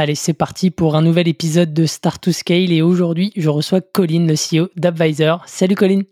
Allez, 0.00 0.14
c'est 0.14 0.32
parti 0.32 0.70
pour 0.70 0.94
un 0.94 1.02
nouvel 1.02 1.26
épisode 1.26 1.74
de 1.74 1.84
Start 1.84 2.22
to 2.22 2.30
Scale 2.30 2.70
et 2.70 2.82
aujourd'hui, 2.82 3.32
je 3.34 3.48
reçois 3.48 3.80
Colin, 3.80 4.28
le 4.28 4.34
CEO 4.34 4.68
d'Advisor. 4.76 5.42
Salut 5.48 5.74
Colin. 5.74 6.02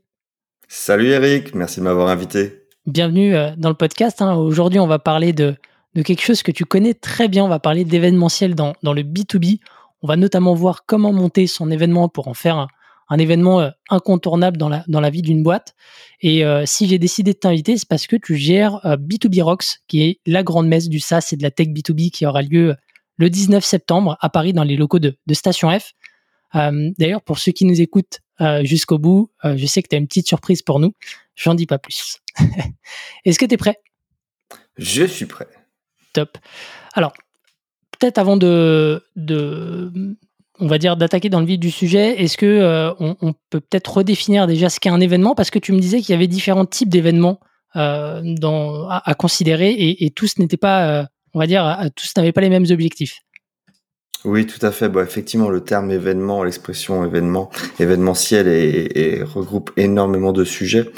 Salut 0.67 1.11
Eric, 1.11 1.55
merci 1.55 1.79
de 1.79 1.85
m'avoir 1.85 2.09
invité. 2.09 2.65
Bienvenue 2.87 3.37
euh, 3.37 3.53
dans 3.57 3.69
le 3.69 3.77
podcast. 3.77 4.21
Hein. 4.21 4.35
Aujourd'hui, 4.35 4.81
on 4.81 4.89
va 4.89 4.99
parler 4.99 5.33
de, 5.33 5.55
quelque 5.95 6.21
chose 6.21 6.43
que 6.43 6.51
tu 6.51 6.65
connais 6.65 6.95
très 6.95 7.29
bien. 7.29 7.45
On 7.45 7.49
va 7.49 7.61
parler 7.61 7.85
d'événementiel 7.85 8.57
dans, 8.57 8.75
le 8.83 9.03
B2B. 9.05 9.61
On 10.03 10.09
va 10.09 10.17
notamment 10.17 10.55
voir 10.55 10.85
comment 10.85 11.13
monter 11.13 11.47
son 11.47 11.71
événement 11.71 12.09
pour 12.09 12.27
en 12.27 12.35
faire 12.35 12.67
un, 13.09 13.19
événement 13.19 13.61
euh, 13.61 13.71
incontournable 13.89 14.57
dans 14.57 14.69
la, 14.69 14.83
dans 14.89 15.01
la 15.01 15.11
vie 15.11 15.23
d'une 15.23 15.45
boîte. 15.45 15.77
Et 16.23 16.45
euh, 16.45 16.65
si 16.67 16.89
j'ai 16.89 16.99
décidé 16.99 17.35
de 17.35 17.39
t'inviter, 17.39 17.77
c'est 17.77 17.89
parce 17.89 18.09
que 18.09 18.17
tu 18.17 18.35
gères 18.35 18.81
B2B 18.85 19.43
Rocks, 19.43 19.79
qui 19.87 20.03
est 20.03 20.19
la 20.27 20.43
grande 20.43 20.67
messe 20.67 20.89
du 20.89 20.99
SaaS 20.99 21.29
et 21.31 21.37
de 21.37 21.45
la 21.45 21.53
tech 21.53 21.69
B2B 21.69 22.11
qui 22.11 22.27
aura 22.27 22.43
lieu 22.43 22.75
le 23.17 23.31
19 23.31 23.65
septembre 23.65 24.17
à 24.21 24.29
Paris 24.29 24.53
dans 24.53 24.65
les 24.65 24.77
locaux 24.77 24.99
de, 24.99 25.17
Station 25.33 25.77
F. 25.77 25.93
Euh, 26.55 26.91
d'ailleurs, 26.99 27.23
pour 27.23 27.39
ceux 27.39 27.53
qui 27.53 27.65
nous 27.65 27.81
écoutent 27.81 28.21
euh, 28.41 28.65
jusqu'au 28.65 28.99
bout, 28.99 29.31
euh, 29.45 29.57
je 29.57 29.67
sais 29.67 29.83
que 29.83 29.89
tu 29.89 29.97
as 29.97 29.99
une 29.99 30.07
petite 30.07 30.29
surprise 30.29 30.63
pour 30.63 30.81
nous. 30.81 30.93
J'en 31.35 31.55
dis 31.55 31.67
pas 31.67 31.79
plus. 31.79 32.19
Est-ce 33.25 33.39
que 33.39 33.47
tu 33.47 33.55
es 33.55 33.57
prêt? 33.57 33.79
Je 34.77 35.05
suis 35.05 35.27
prêt. 35.27 35.49
Top. 36.13 36.39
Alors, 36.95 37.13
peut-être 37.99 38.19
avant 38.19 38.37
de, 38.37 39.03
on 40.59 40.67
va 40.67 40.79
dire, 40.79 40.97
d'attaquer 40.97 41.29
dans 41.29 41.41
le 41.41 41.47
vif 41.47 41.59
du 41.59 41.71
sujet, 41.71 42.23
est-ce 42.23 42.37
que 42.37 42.95
on, 43.01 43.35
peut 43.51 43.61
peut-être 43.61 43.99
redéfinir 43.99 44.47
déjà 44.47 44.71
ce 44.71 44.81
qu'est 44.81 44.89
un 44.89 45.01
événement? 45.01 45.35
Parce 45.35 45.51
que 45.51 45.59
tu 45.59 45.73
me 45.73 45.81
disais 45.81 46.01
qu'il 46.01 46.11
y 46.11 46.15
avait 46.15 46.27
différents 46.27 46.67
types 46.67 46.89
d'événements 46.89 47.41
à, 47.75 49.15
considérer 49.19 49.71
et, 49.71 50.07
et 50.07 50.11
tous 50.11 50.39
n'étaient 50.39 50.57
pas 50.57 51.09
on 51.37 51.39
va 51.39 51.47
dire, 51.47 51.91
tous 51.95 52.13
n'avaient 52.17 52.33
pas 52.33 52.41
les 52.41 52.49
mêmes 52.49 52.65
objectifs. 52.71 53.21
Oui, 54.25 54.47
tout 54.47 54.65
à 54.65 54.73
fait. 54.73 54.89
Bon, 54.89 55.05
effectivement, 55.05 55.51
le 55.51 55.63
terme 55.63 55.91
événement, 55.91 56.43
l'expression 56.43 57.05
événement, 57.05 57.51
événementiel 57.79 58.49
et, 58.49 59.23
regroupe 59.23 59.71
énormément 59.77 60.33
de 60.33 60.45
sujets. 60.45 60.91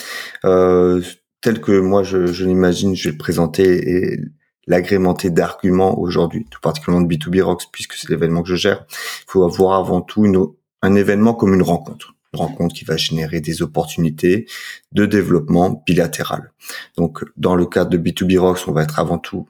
Euh, 0.44 1.02
tel 1.40 1.60
que 1.60 1.80
moi 1.80 2.04
je, 2.04 2.44
l'imagine, 2.44 2.94
je 2.94 3.08
vais 3.08 3.12
le 3.12 3.18
présenter 3.18 3.96
et 3.96 4.20
l'agrémenter 4.68 5.30
d'arguments 5.30 5.98
aujourd'hui, 5.98 6.46
tout 6.48 6.60
particulièrement 6.60 7.04
de 7.04 7.12
B2B 7.12 7.42
Rocks, 7.42 7.64
puisque 7.72 7.94
c'est 7.94 8.08
l'événement 8.08 8.42
que 8.42 8.48
je 8.48 8.56
gère. 8.56 8.86
Il 8.90 9.32
faut 9.32 9.42
avoir 9.42 9.80
avant 9.80 10.02
tout 10.02 10.56
un 10.82 10.94
événement 10.94 11.34
comme 11.34 11.52
une 11.52 11.62
rencontre 11.62 12.14
une 12.34 12.40
rencontre 12.40 12.74
qui 12.74 12.84
va 12.84 12.98
générer 12.98 13.40
des 13.40 13.62
opportunités 13.62 14.46
de 14.92 15.06
développement 15.06 15.82
bilatéral. 15.86 16.52
Donc, 16.98 17.24
dans 17.38 17.54
le 17.54 17.64
cadre 17.64 17.88
de 17.88 17.96
B2B 17.96 18.38
Rocks, 18.38 18.68
on 18.68 18.72
va 18.72 18.82
être 18.82 18.98
avant 18.98 19.18
tout 19.18 19.48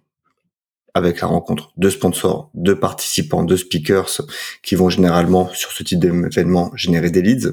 avec 0.99 1.21
la 1.21 1.29
rencontre 1.29 1.73
de 1.77 1.89
sponsors, 1.91 2.51
de 2.55 2.75
participants, 2.75 3.43
de 3.43 3.57
speakers 3.57 4.21
qui 4.63 4.75
vont 4.75 4.91
généralement 4.91 5.49
sur 5.55 5.73
ce 5.73 5.83
type 5.83 5.99
d'événement 5.99 6.71
générer 6.75 7.11
des 7.11 7.23
leads. 7.23 7.53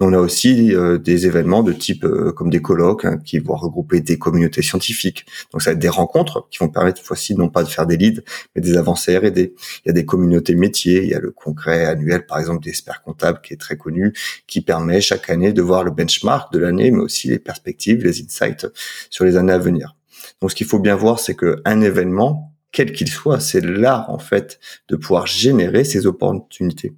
Mais 0.00 0.06
on 0.06 0.12
a 0.12 0.18
aussi 0.18 0.74
euh, 0.74 0.98
des 0.98 1.26
événements 1.26 1.62
de 1.62 1.72
type 1.72 2.04
euh, 2.04 2.32
comme 2.32 2.50
des 2.50 2.60
colloques 2.60 3.04
hein, 3.04 3.18
qui 3.24 3.38
vont 3.38 3.56
regrouper 3.56 4.00
des 4.00 4.18
communautés 4.18 4.62
scientifiques. 4.62 5.26
Donc 5.52 5.62
ça 5.62 5.70
va 5.70 5.74
être 5.74 5.78
des 5.78 5.88
rencontres 5.88 6.48
qui 6.50 6.58
vont 6.58 6.68
permettre 6.68 6.98
cette 6.98 7.06
fois-ci 7.06 7.34
non 7.34 7.48
pas 7.48 7.62
de 7.62 7.68
faire 7.68 7.86
des 7.86 7.96
leads, 7.96 8.22
mais 8.54 8.62
des 8.62 8.76
avancées 8.76 9.16
R&D. 9.16 9.54
Il 9.84 9.88
y 9.88 9.90
a 9.90 9.92
des 9.92 10.04
communautés 10.04 10.54
métiers, 10.54 11.02
il 11.04 11.10
y 11.10 11.14
a 11.14 11.20
le 11.20 11.30
congrès 11.30 11.86
annuel 11.86 12.26
par 12.26 12.38
exemple 12.38 12.64
des 12.64 12.70
experts 12.70 13.02
comptables 13.02 13.40
qui 13.42 13.52
est 13.54 13.58
très 13.58 13.76
connu, 13.76 14.12
qui 14.46 14.60
permet 14.60 15.00
chaque 15.00 15.30
année 15.30 15.52
de 15.52 15.62
voir 15.62 15.84
le 15.84 15.90
benchmark 15.90 16.52
de 16.52 16.58
l'année, 16.58 16.90
mais 16.90 17.00
aussi 17.00 17.28
les 17.28 17.38
perspectives, 17.38 18.02
les 18.02 18.22
insights 18.22 18.66
sur 19.10 19.24
les 19.24 19.36
années 19.36 19.52
à 19.52 19.58
venir. 19.58 19.96
Donc 20.40 20.50
ce 20.50 20.56
qu'il 20.56 20.66
faut 20.66 20.78
bien 20.78 20.96
voir, 20.96 21.20
c'est 21.20 21.34
qu'un 21.34 21.80
événement 21.80 22.52
quel 22.76 22.92
qu'il 22.92 23.08
soit, 23.08 23.40
c'est 23.40 23.64
l'art 23.64 24.10
en 24.10 24.18
fait 24.18 24.60
de 24.90 24.96
pouvoir 24.96 25.26
générer 25.26 25.82
ces 25.82 26.06
opportunités. 26.06 26.92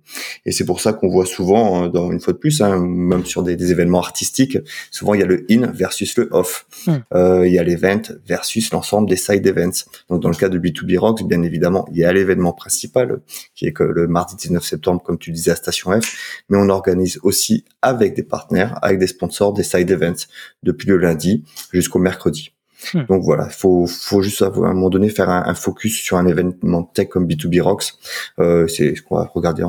Et 0.44 0.50
c'est 0.50 0.64
pour 0.64 0.80
ça 0.80 0.92
qu'on 0.92 1.08
voit 1.08 1.24
souvent, 1.24 1.84
hein, 1.84 1.88
dans 1.88 2.10
une 2.10 2.18
fois 2.18 2.32
de 2.32 2.38
plus, 2.38 2.60
hein, 2.60 2.80
même 2.80 3.24
sur 3.24 3.44
des, 3.44 3.70
événements 3.70 4.00
artistiques, 4.00 4.58
souvent 4.90 5.14
il 5.14 5.20
y 5.20 5.22
a 5.22 5.26
le 5.26 5.46
in 5.48 5.68
versus 5.68 6.16
le 6.16 6.28
off. 6.32 6.66
Hmm. 6.84 6.96
Euh, 7.14 7.46
il 7.46 7.52
y 7.52 7.60
a 7.60 7.62
l'event 7.62 8.02
versus 8.26 8.72
l'ensemble 8.72 9.08
des 9.08 9.14
side 9.14 9.46
events. 9.46 9.84
Donc 10.10 10.20
dans 10.20 10.30
le 10.30 10.34
cas 10.34 10.48
de 10.48 10.58
B2B 10.58 10.98
Rocks, 10.98 11.22
bien 11.22 11.44
évidemment, 11.44 11.86
il 11.92 11.98
y 11.98 12.04
a 12.04 12.12
l'événement 12.12 12.52
principal 12.52 13.20
qui 13.54 13.66
est 13.66 13.72
que 13.72 13.84
le 13.84 14.08
mardi 14.08 14.34
19 14.34 14.64
septembre, 14.64 15.00
comme 15.04 15.18
tu 15.18 15.30
disais 15.30 15.52
à 15.52 15.56
Station 15.56 15.92
F, 16.00 16.42
mais 16.48 16.58
on 16.58 16.70
organise 16.70 17.20
aussi 17.22 17.64
avec 17.82 18.14
des 18.16 18.24
partenaires, 18.24 18.80
avec 18.82 18.98
des 18.98 19.06
sponsors, 19.06 19.52
des 19.52 19.62
side 19.62 19.92
events 19.92 20.26
depuis 20.64 20.88
le 20.88 20.96
lundi 20.96 21.44
jusqu'au 21.72 22.00
mercredi. 22.00 22.50
Hmm. 22.94 23.04
Donc 23.08 23.22
voilà, 23.22 23.48
faut 23.48 23.86
faut 23.86 24.22
juste 24.22 24.42
à 24.42 24.46
un 24.46 24.72
moment 24.74 24.90
donné 24.90 25.08
faire 25.08 25.30
un, 25.30 25.54
focus 25.54 25.96
sur 25.96 26.16
un 26.16 26.26
événement 26.26 26.84
tech 26.84 27.08
comme 27.08 27.26
B2B 27.26 27.60
Rocks. 27.60 27.94
Euh, 28.38 28.66
c'est 28.68 28.94
ce 28.94 29.02
qu'on 29.02 29.16
va 29.16 29.24
regarder 29.24 29.64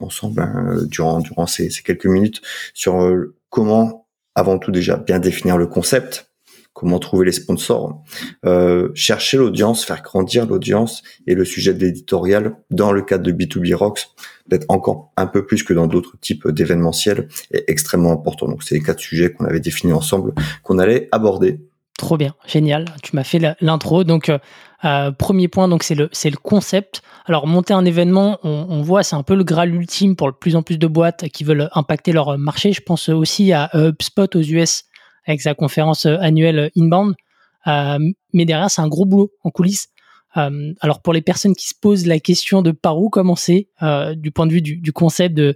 ensemble 0.00 0.42
hein, 0.42 0.78
durant 0.86 1.20
durant 1.20 1.46
ces, 1.46 1.68
quelques 1.84 2.06
minutes 2.06 2.40
sur 2.72 3.02
euh, 3.02 3.36
comment 3.50 4.06
avant 4.34 4.58
tout 4.58 4.72
déjà 4.72 4.96
bien 4.96 5.18
définir 5.20 5.56
le 5.58 5.66
concept, 5.66 6.32
comment 6.72 6.98
trouver 6.98 7.26
les 7.26 7.32
sponsors, 7.32 8.02
euh, 8.44 8.90
chercher 8.94 9.36
l'audience, 9.36 9.84
faire 9.84 10.02
grandir 10.02 10.46
l'audience 10.46 11.02
et 11.26 11.34
le 11.34 11.44
sujet 11.44 11.72
de 11.72 11.78
l'éditorial 11.78 12.56
dans 12.70 12.92
le 12.92 13.02
cadre 13.02 13.22
de 13.22 13.32
B2B 13.32 13.74
Rocks, 13.74 14.08
peut-être 14.48 14.66
encore 14.68 15.12
un 15.16 15.26
peu 15.26 15.46
plus 15.46 15.62
que 15.62 15.72
dans 15.72 15.86
d'autres 15.86 16.18
types 16.20 16.48
d'événementiels, 16.48 17.28
est 17.52 17.64
extrêmement 17.68 18.12
important. 18.12 18.48
Donc 18.48 18.64
c'est 18.64 18.74
les 18.74 18.82
quatre 18.82 19.00
sujets 19.00 19.32
qu'on 19.32 19.44
avait 19.44 19.60
définis 19.60 19.92
ensemble 19.92 20.32
qu'on 20.64 20.78
allait 20.78 21.08
aborder 21.12 21.60
Trop 21.96 22.16
bien, 22.16 22.34
génial. 22.46 22.86
Tu 23.02 23.14
m'as 23.14 23.22
fait 23.22 23.56
l'intro. 23.60 24.02
Donc, 24.02 24.28
euh, 24.28 24.38
euh, 24.84 25.12
premier 25.12 25.46
point, 25.46 25.68
donc 25.68 25.84
c'est 25.84 25.94
le 25.94 26.08
c'est 26.12 26.30
le 26.30 26.36
concept. 26.36 27.02
Alors, 27.26 27.46
monter 27.46 27.72
un 27.72 27.84
événement, 27.84 28.38
on, 28.42 28.82
voit, 28.82 29.02
c'est 29.02 29.14
un 29.14 29.22
peu 29.22 29.34
le 29.34 29.44
graal 29.44 29.72
ultime 29.74 30.16
pour 30.16 30.26
le 30.26 30.34
plus 30.34 30.56
en 30.56 30.62
plus 30.62 30.76
de 30.76 30.86
boîtes 30.88 31.28
qui 31.28 31.44
veulent 31.44 31.70
impacter 31.72 32.12
leur 32.12 32.36
marché. 32.36 32.72
Je 32.72 32.80
pense 32.80 33.08
aussi 33.08 33.52
à 33.52 33.70
HubSpot 33.74 34.34
aux 34.34 34.42
US 34.42 34.84
avec 35.26 35.40
sa 35.40 35.54
conférence 35.54 36.04
annuelle 36.06 36.70
Inbound. 36.76 37.14
Euh, 37.66 37.98
mais 38.32 38.44
derrière, 38.44 38.70
c'est 38.70 38.82
un 38.82 38.88
gros 38.88 39.06
boulot 39.06 39.30
en 39.44 39.50
coulisses. 39.50 39.88
alors 40.34 41.00
pour 41.00 41.12
les 41.12 41.22
personnes 41.22 41.54
qui 41.54 41.68
se 41.68 41.74
posent 41.80 42.06
la 42.06 42.18
question 42.18 42.60
de 42.60 42.72
par 42.72 42.98
où 42.98 43.08
commencer 43.08 43.68
du 44.16 44.32
point 44.32 44.46
de 44.46 44.52
vue 44.52 44.62
du, 44.62 44.92
concept 44.92 45.34
de 45.34 45.54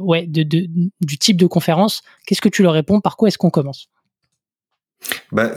ouais 0.00 0.26
de, 0.26 0.42
du 0.42 1.18
type 1.18 1.36
de 1.36 1.46
conférence, 1.46 2.02
qu'est-ce 2.26 2.40
que 2.40 2.48
tu 2.48 2.62
leur 2.62 2.72
réponds? 2.72 3.00
Par 3.00 3.16
quoi 3.16 3.28
est-ce 3.28 3.38
qu'on 3.38 3.50
commence? 3.50 3.90
Bah, 5.32 5.52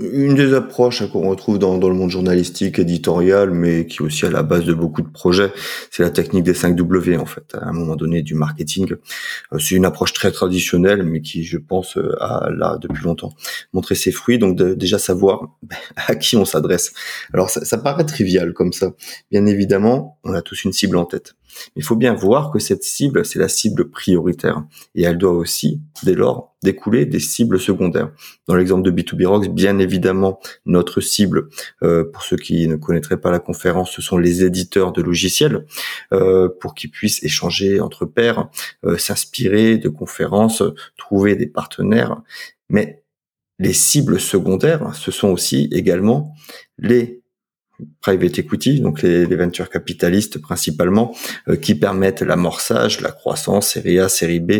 une 0.00 0.34
des 0.34 0.54
approches 0.54 1.02
hein, 1.02 1.08
qu'on 1.12 1.28
retrouve 1.28 1.58
dans, 1.58 1.76
le 1.76 1.94
monde 1.94 2.10
journalistique, 2.10 2.78
éditorial, 2.78 3.50
mais 3.50 3.86
qui 3.86 3.98
est 3.98 4.02
aussi 4.02 4.24
à 4.24 4.30
la 4.30 4.42
base 4.42 4.64
de 4.64 4.72
beaucoup 4.72 5.02
de 5.02 5.08
projets, 5.08 5.52
c'est 5.90 6.02
la 6.02 6.10
technique 6.10 6.44
des 6.44 6.54
5 6.54 6.74
W 6.76 7.16
en 7.16 7.26
fait. 7.26 7.54
À 7.54 7.68
un 7.68 7.72
moment 7.72 7.96
donné 7.96 8.22
du 8.22 8.34
marketing, 8.34 8.92
euh, 8.92 9.58
c'est 9.58 9.74
une 9.74 9.84
approche 9.84 10.12
très 10.12 10.32
traditionnelle, 10.32 11.02
mais 11.02 11.20
qui, 11.20 11.44
je 11.44 11.58
pense, 11.58 11.96
euh, 11.96 12.16
a 12.20 12.50
là 12.50 12.78
depuis 12.80 13.04
longtemps 13.04 13.34
montré 13.72 13.94
ses 13.94 14.12
fruits. 14.12 14.38
Donc 14.38 14.56
déjà 14.56 14.98
savoir 14.98 15.48
ben, 15.62 15.76
à 16.06 16.14
qui 16.14 16.36
on 16.36 16.44
s'adresse. 16.44 16.92
Alors 17.32 17.50
ça, 17.50 17.64
ça 17.64 17.78
paraît 17.78 18.04
trivial 18.04 18.52
comme 18.52 18.72
ça. 18.72 18.92
Bien 19.30 19.44
évidemment, 19.46 20.18
on 20.24 20.32
a 20.32 20.42
tous 20.42 20.64
une 20.64 20.72
cible 20.72 20.96
en 20.96 21.04
tête. 21.04 21.34
Mais 21.76 21.82
il 21.82 21.84
faut 21.84 21.96
bien 21.96 22.14
voir 22.14 22.50
que 22.50 22.58
cette 22.58 22.82
cible, 22.82 23.24
c'est 23.24 23.38
la 23.38 23.48
cible 23.48 23.90
prioritaire. 23.90 24.64
Et 24.94 25.02
elle 25.02 25.18
doit 25.18 25.32
aussi, 25.32 25.80
dès 26.02 26.14
lors, 26.14 26.56
découler 26.62 27.06
des 27.06 27.20
cibles 27.20 27.58
secondaires. 27.58 28.10
Dans 28.46 28.54
l'exemple 28.54 28.82
de 28.82 28.90
B2B 28.90 29.26
Rocks, 29.26 29.48
bien 29.48 29.78
évidemment, 29.78 30.40
notre 30.66 31.00
cible, 31.00 31.48
euh, 31.82 32.04
pour 32.04 32.22
ceux 32.22 32.36
qui 32.36 32.66
ne 32.68 32.76
connaîtraient 32.76 33.20
pas 33.20 33.30
la 33.30 33.38
conférence, 33.38 33.92
ce 33.92 34.02
sont 34.02 34.18
les 34.18 34.44
éditeurs 34.44 34.92
de 34.92 35.02
logiciels, 35.02 35.66
euh, 36.12 36.48
pour 36.60 36.74
qu'ils 36.74 36.90
puissent 36.90 37.22
échanger 37.22 37.80
entre 37.80 38.04
pairs, 38.04 38.48
euh, 38.84 38.98
s'inspirer 38.98 39.78
de 39.78 39.88
conférences, 39.88 40.62
trouver 40.96 41.36
des 41.36 41.46
partenaires. 41.46 42.20
Mais 42.68 43.02
les 43.58 43.74
cibles 43.74 44.20
secondaires, 44.20 44.94
ce 44.94 45.10
sont 45.10 45.28
aussi 45.28 45.68
également 45.72 46.34
les 46.78 47.19
private 48.00 48.38
equity, 48.38 48.80
donc 48.80 49.02
les, 49.02 49.26
les 49.26 49.36
ventures 49.36 49.70
capitalistes 49.70 50.38
principalement, 50.40 51.14
qui 51.62 51.74
permettent 51.74 52.22
l'amorçage, 52.22 53.00
la 53.00 53.10
croissance, 53.10 53.68
série 53.68 53.98
A, 53.98 54.08
série 54.08 54.40
B, 54.40 54.52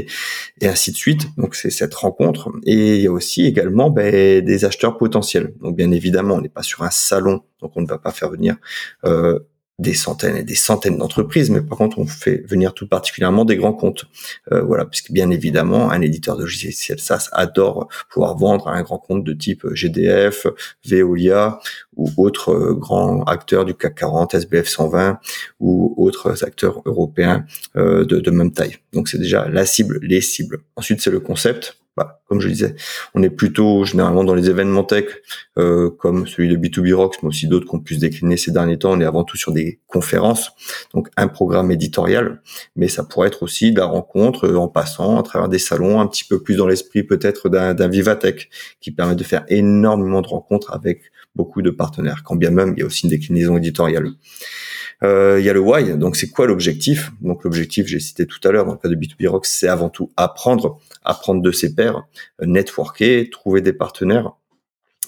et 0.60 0.68
ainsi 0.68 0.92
de 0.92 0.96
suite. 0.96 1.28
Donc 1.36 1.54
c'est 1.54 1.70
cette 1.70 1.94
rencontre. 1.94 2.50
Et 2.64 2.96
il 2.96 3.02
y 3.02 3.06
a 3.06 3.12
aussi 3.12 3.46
également 3.46 3.90
ben, 3.90 4.44
des 4.44 4.64
acheteurs 4.64 4.96
potentiels. 4.96 5.52
Donc 5.60 5.76
bien 5.76 5.90
évidemment, 5.90 6.34
on 6.34 6.40
n'est 6.40 6.48
pas 6.48 6.62
sur 6.62 6.82
un 6.82 6.90
salon, 6.90 7.42
donc 7.60 7.72
on 7.76 7.82
ne 7.82 7.86
va 7.86 7.98
pas 7.98 8.12
faire 8.12 8.30
venir 8.30 8.56
euh, 9.04 9.38
des 9.80 9.94
centaines 9.94 10.36
et 10.36 10.42
des 10.42 10.54
centaines 10.54 10.98
d'entreprises, 10.98 11.50
mais 11.50 11.62
par 11.62 11.78
contre, 11.78 11.98
on 11.98 12.06
fait 12.06 12.42
venir 12.46 12.74
tout 12.74 12.86
particulièrement 12.86 13.44
des 13.44 13.56
grands 13.56 13.72
comptes. 13.72 14.04
Euh, 14.52 14.62
voilà, 14.62 14.84
puisque 14.84 15.10
bien 15.10 15.30
évidemment, 15.30 15.90
un 15.90 16.02
éditeur 16.02 16.36
de 16.36 16.42
logiciels 16.42 17.00
SaaS 17.00 17.28
adore 17.32 17.88
pouvoir 18.10 18.36
vendre 18.36 18.68
à 18.68 18.74
un 18.74 18.82
grand 18.82 18.98
compte 18.98 19.24
de 19.24 19.32
type 19.32 19.66
GDF, 19.72 20.46
Veolia 20.84 21.58
ou 21.96 22.12
autres 22.18 22.52
euh, 22.52 22.74
grands 22.74 23.22
acteurs 23.24 23.64
du 23.64 23.74
CAC 23.74 23.94
40, 23.94 24.34
SBF 24.34 24.68
120 24.68 25.18
ou 25.60 25.94
autres 25.96 26.44
acteurs 26.44 26.82
européens 26.84 27.46
euh, 27.76 28.04
de, 28.04 28.30
même 28.30 28.52
taille. 28.52 28.76
Donc 28.92 29.08
c'est 29.08 29.18
déjà 29.18 29.48
la 29.48 29.64
cible, 29.64 29.98
les 30.02 30.20
cibles. 30.20 30.58
Ensuite, 30.76 31.00
c'est 31.00 31.10
le 31.10 31.20
concept 31.20 31.78
bah, 31.96 32.19
comme 32.30 32.40
je 32.40 32.46
disais, 32.46 32.76
on 33.14 33.24
est 33.24 33.30
plutôt 33.30 33.84
généralement 33.84 34.22
dans 34.22 34.36
les 34.36 34.48
événements 34.48 34.84
tech, 34.84 35.06
euh, 35.58 35.90
comme 35.90 36.28
celui 36.28 36.48
de 36.48 36.56
B2B 36.56 36.94
Rocks, 36.94 37.16
mais 37.24 37.28
aussi 37.28 37.48
d'autres 37.48 37.66
qu'on 37.66 37.80
puisse 37.80 37.98
décliner 37.98 38.36
ces 38.36 38.52
derniers 38.52 38.78
temps. 38.78 38.92
On 38.92 39.00
est 39.00 39.04
avant 39.04 39.24
tout 39.24 39.36
sur 39.36 39.50
des 39.50 39.80
conférences, 39.88 40.52
donc 40.94 41.08
un 41.16 41.26
programme 41.26 41.72
éditorial, 41.72 42.40
mais 42.76 42.86
ça 42.86 43.02
pourrait 43.02 43.26
être 43.26 43.42
aussi 43.42 43.72
de 43.72 43.80
la 43.80 43.86
rencontre 43.86 44.44
euh, 44.46 44.54
en 44.54 44.68
passant 44.68 45.18
à 45.18 45.24
travers 45.24 45.48
des 45.48 45.58
salons, 45.58 46.00
un 46.00 46.06
petit 46.06 46.22
peu 46.22 46.40
plus 46.40 46.54
dans 46.54 46.68
l'esprit 46.68 47.02
peut-être 47.02 47.48
d'un 47.48 47.88
Vivatech, 47.88 48.48
qui 48.80 48.92
permet 48.92 49.16
de 49.16 49.24
faire 49.24 49.44
énormément 49.48 50.22
de 50.22 50.28
rencontres 50.28 50.72
avec 50.72 51.10
beaucoup 51.34 51.62
de 51.62 51.70
partenaires, 51.70 52.22
quand 52.24 52.36
bien 52.36 52.50
même 52.50 52.74
il 52.76 52.80
y 52.80 52.82
a 52.84 52.86
aussi 52.86 53.06
une 53.06 53.10
déclinaison 53.10 53.56
éditoriale. 53.56 54.12
Euh, 55.02 55.38
il 55.40 55.46
y 55.46 55.48
a 55.48 55.54
le 55.54 55.60
why, 55.60 55.96
donc 55.96 56.16
c'est 56.16 56.28
quoi 56.28 56.46
l'objectif? 56.46 57.10
Donc 57.22 57.44
l'objectif, 57.44 57.86
j'ai 57.86 58.00
cité 58.00 58.26
tout 58.26 58.40
à 58.46 58.52
l'heure 58.52 58.66
dans 58.66 58.72
le 58.72 58.78
cas 58.78 58.88
de 58.88 58.94
B2B 58.94 59.28
Rocks, 59.28 59.46
c'est 59.46 59.68
avant 59.68 59.88
tout 59.88 60.12
apprendre, 60.16 60.78
apprendre 61.02 61.40
de 61.40 61.52
ses 61.52 61.74
pairs, 61.74 62.06
networker, 62.42 63.28
trouver 63.30 63.60
des 63.60 63.72
partenaires. 63.72 64.32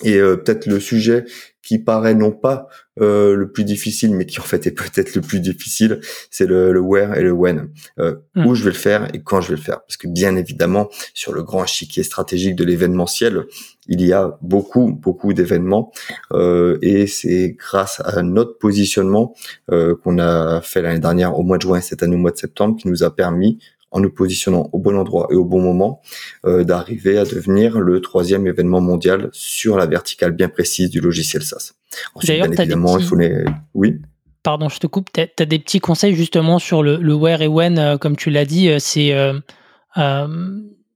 Et 0.04 0.16
euh, 0.16 0.36
peut-être 0.36 0.66
le 0.66 0.80
sujet 0.80 1.24
qui 1.62 1.78
paraît 1.78 2.14
non 2.14 2.32
pas 2.32 2.66
euh, 3.00 3.36
le 3.36 3.50
plus 3.50 3.64
difficile, 3.64 4.14
mais 4.14 4.26
qui 4.26 4.40
en 4.40 4.42
fait 4.42 4.66
est 4.66 4.72
peut-être 4.72 5.14
le 5.14 5.20
plus 5.20 5.40
difficile, 5.40 6.00
c'est 6.30 6.46
le, 6.46 6.78
where 6.80 7.16
et 7.16 7.22
le 7.22 7.30
when. 7.30 7.68
Euh, 7.98 8.16
hmm. 8.34 8.46
Où 8.46 8.54
je 8.54 8.64
vais 8.64 8.70
le 8.70 8.76
faire 8.76 9.08
et 9.14 9.22
quand 9.22 9.40
je 9.40 9.50
vais 9.50 9.56
le 9.56 9.62
faire. 9.62 9.80
Parce 9.82 9.96
que 9.96 10.08
bien 10.08 10.36
évidemment, 10.36 10.88
sur 11.14 11.32
le 11.32 11.42
grand 11.42 11.64
échiquier 11.64 12.02
stratégique 12.02 12.56
de 12.56 12.64
l'événementiel, 12.64 13.44
il 13.86 14.04
y 14.04 14.12
a 14.12 14.36
beaucoup, 14.42 14.92
beaucoup 14.92 15.32
d'événements. 15.32 15.92
Euh, 16.32 16.78
et 16.82 17.06
c'est 17.06 17.56
grâce 17.56 18.02
à 18.04 18.22
notre 18.22 18.58
positionnement 18.58 19.34
qu'on 19.68 20.18
a 20.18 20.60
fait 20.60 20.82
l'année 20.82 20.98
dernière 20.98 21.38
au 21.38 21.42
mois 21.42 21.56
de 21.56 21.62
juin, 21.62 21.80
cette 21.80 22.02
année 22.02 22.16
au 22.16 22.18
mois 22.18 22.32
de 22.32 22.36
septembre, 22.36 22.76
qui 22.76 22.88
nous 22.88 23.02
a 23.02 23.14
permis 23.14 23.58
en 23.92 24.00
nous 24.00 24.10
positionnant 24.10 24.68
au 24.72 24.78
bon 24.78 24.96
endroit 24.96 25.28
et 25.30 25.34
au 25.34 25.44
bon 25.44 25.60
moment, 25.60 26.00
euh, 26.46 26.64
d'arriver 26.64 27.18
à 27.18 27.24
devenir 27.24 27.78
le 27.78 28.00
troisième 28.00 28.46
événement 28.46 28.80
mondial 28.80 29.28
sur 29.32 29.76
la 29.76 29.86
verticale 29.86 30.32
bien 30.32 30.48
précise 30.48 30.90
du 30.90 31.00
logiciel 31.00 31.42
SaaS. 31.42 31.74
Ensuite, 32.14 32.36
bien 32.36 32.50
évidemment, 32.50 32.98
il 32.98 33.04
faut 33.04 33.16
les... 33.16 33.44
Oui 33.74 34.00
Pardon, 34.42 34.68
je 34.68 34.78
te 34.78 34.88
coupe. 34.88 35.08
Tu 35.12 35.20
as, 35.20 35.46
des 35.46 35.58
petits 35.60 35.78
conseils 35.78 36.16
justement 36.16 36.58
sur 36.58 36.82
le, 36.82 37.14
where 37.14 37.42
et 37.42 37.46
when, 37.46 37.78
euh, 37.78 37.96
comme 37.96 38.16
tu 38.16 38.30
l'as 38.30 38.46
dit. 38.46 38.68
Euh, 38.68 38.78
c'est 38.80 39.14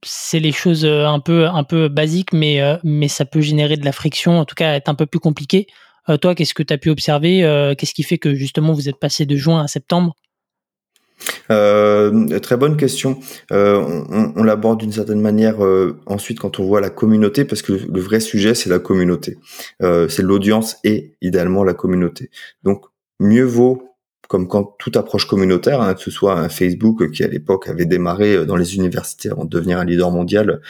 c'est 0.02 0.38
les 0.38 0.52
choses 0.52 0.84
un 0.84 1.19
peu 1.19 1.46
un 1.46 1.64
peu 1.64 1.88
basiques, 1.88 2.32
mais 2.32 2.60
mais 2.84 3.08
ça 3.08 3.25
peut 3.25 3.40
générer 3.40 3.76
de 3.76 3.84
la 3.84 3.90
friction, 3.92 4.38
en 4.38 4.44
tout 4.44 4.54
cas 4.54 4.75
être 4.75 4.88
un 4.88 4.94
peu 4.94 5.04
plus 5.06 5.19
compliqué. 5.19 5.66
toi, 6.20 6.34
qu'est-ce 6.34 6.54
que 6.54 6.62
tu 6.62 6.72
as 6.72 6.78
pu 6.78 6.90
observer 6.90 7.75
Qu'est-ce 7.76 7.92
qui 7.92 8.04
fait 8.04 8.19
que 8.19 8.34
justement 8.34 8.72
vous 8.72 8.88
êtes 8.88 9.00
passé 9.00 9.26
de 9.26 9.37
juin 9.37 9.64
à 9.64 9.66
septembre 9.66 10.14
euh, 11.50 12.38
très 12.40 12.56
bonne 12.56 12.76
question. 12.76 13.19
Euh, 13.52 13.81
on, 14.10 14.32
on 14.37 14.43
l'aborde 14.43 14.81
d'une 14.81 14.93
certaine 14.93 15.20
manière 15.20 15.64
euh, 15.64 16.00
ensuite 16.06 16.40
quand 16.40 16.58
on 16.60 16.64
voit 16.64 16.81
la 16.81 16.90
communauté, 16.90 17.44
parce 17.44 17.62
que 17.62 17.72
le, 17.72 18.00
vrai 18.00 18.20
sujet 18.20 18.54
c'est 18.54 18.70
la 18.70 18.78
communauté, 18.78 19.38
euh, 19.82 20.08
c'est 20.08 20.22
l'audience 20.22 20.76
et 20.84 21.14
idéalement 21.20 21.64
la 21.64 21.75
communauté. 21.75 22.31
Donc 22.62 22.84
mieux 23.20 23.44
vaut 23.44 23.82
comme 24.28 24.48
quand 24.48 24.75
toute 24.81 24.96
approche 24.96 25.26
communautaire, 25.26 25.81
hein, 25.81 25.94
que 25.94 26.00
ce 26.00 26.10
soit 26.10 26.37
un 26.37 26.48
Facebook 26.48 27.12
qui 27.12 27.22
à 27.22 27.28
l'époque 27.28 27.69
avait 27.69 27.84
démarré 27.87 28.44
dans 28.44 28.56
les 28.56 28.75
universités 28.75 29.31
avant 29.31 29.44
de 29.44 29.50
devenir 29.50 29.78
un 29.78 29.84
leader 29.84 30.10
mondial, 30.10 30.60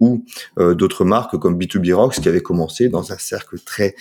ou 0.00 0.24
euh, 0.58 0.74
d'autres 0.74 1.04
marques 1.04 1.38
comme 1.38 1.58
B2B 1.58 1.92
Rocks 1.94 2.20
qui 2.20 2.28
avaient 2.28 2.40
commencé 2.40 2.88
dans 2.88 3.12
un 3.12 3.18
cercle 3.18 3.58
très 3.60 3.94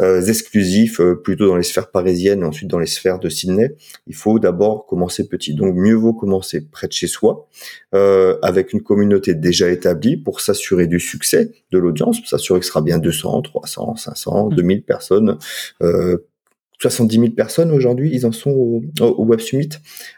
euh, 0.00 0.22
exclusif, 0.22 1.00
euh, 1.00 1.14
plutôt 1.14 1.48
dans 1.48 1.56
les 1.56 1.62
sphères 1.62 1.90
parisiennes 1.90 2.42
et 2.42 2.44
ensuite 2.44 2.68
dans 2.68 2.78
les 2.78 2.86
sphères 2.86 3.18
de 3.18 3.28
Sydney. 3.28 3.74
Il 4.06 4.14
faut 4.14 4.38
d'abord 4.38 4.86
commencer 4.86 5.28
petit. 5.28 5.54
Donc 5.54 5.74
mieux 5.74 5.94
vaut 5.94 6.14
commencer 6.14 6.60
près 6.60 6.86
de 6.86 6.92
chez 6.92 7.06
soi, 7.06 7.48
avec 7.92 8.72
une 8.72 8.82
communauté 8.82 9.34
déjà 9.34 9.68
établie 9.70 10.16
pour 10.16 10.40
s'assurer 10.40 10.86
du 10.86 11.00
succès 11.00 11.50
de 11.72 11.78
l'audience, 11.78 12.20
s'assurer 12.24 12.60
que 12.60 12.64
ce 12.64 12.70
sera 12.70 12.82
bien 12.82 12.98
200, 12.98 13.42
300, 13.42 13.96
500, 13.96 14.48
2000 14.48 14.82
personnes 14.84 15.38
70 16.80 17.18
000 17.18 17.30
personnes 17.32 17.70
aujourd'hui, 17.72 18.10
ils 18.12 18.24
en 18.24 18.32
sont 18.32 18.50
au, 18.50 18.82
au 19.00 19.24
Web 19.24 19.40
Summit. 19.40 19.68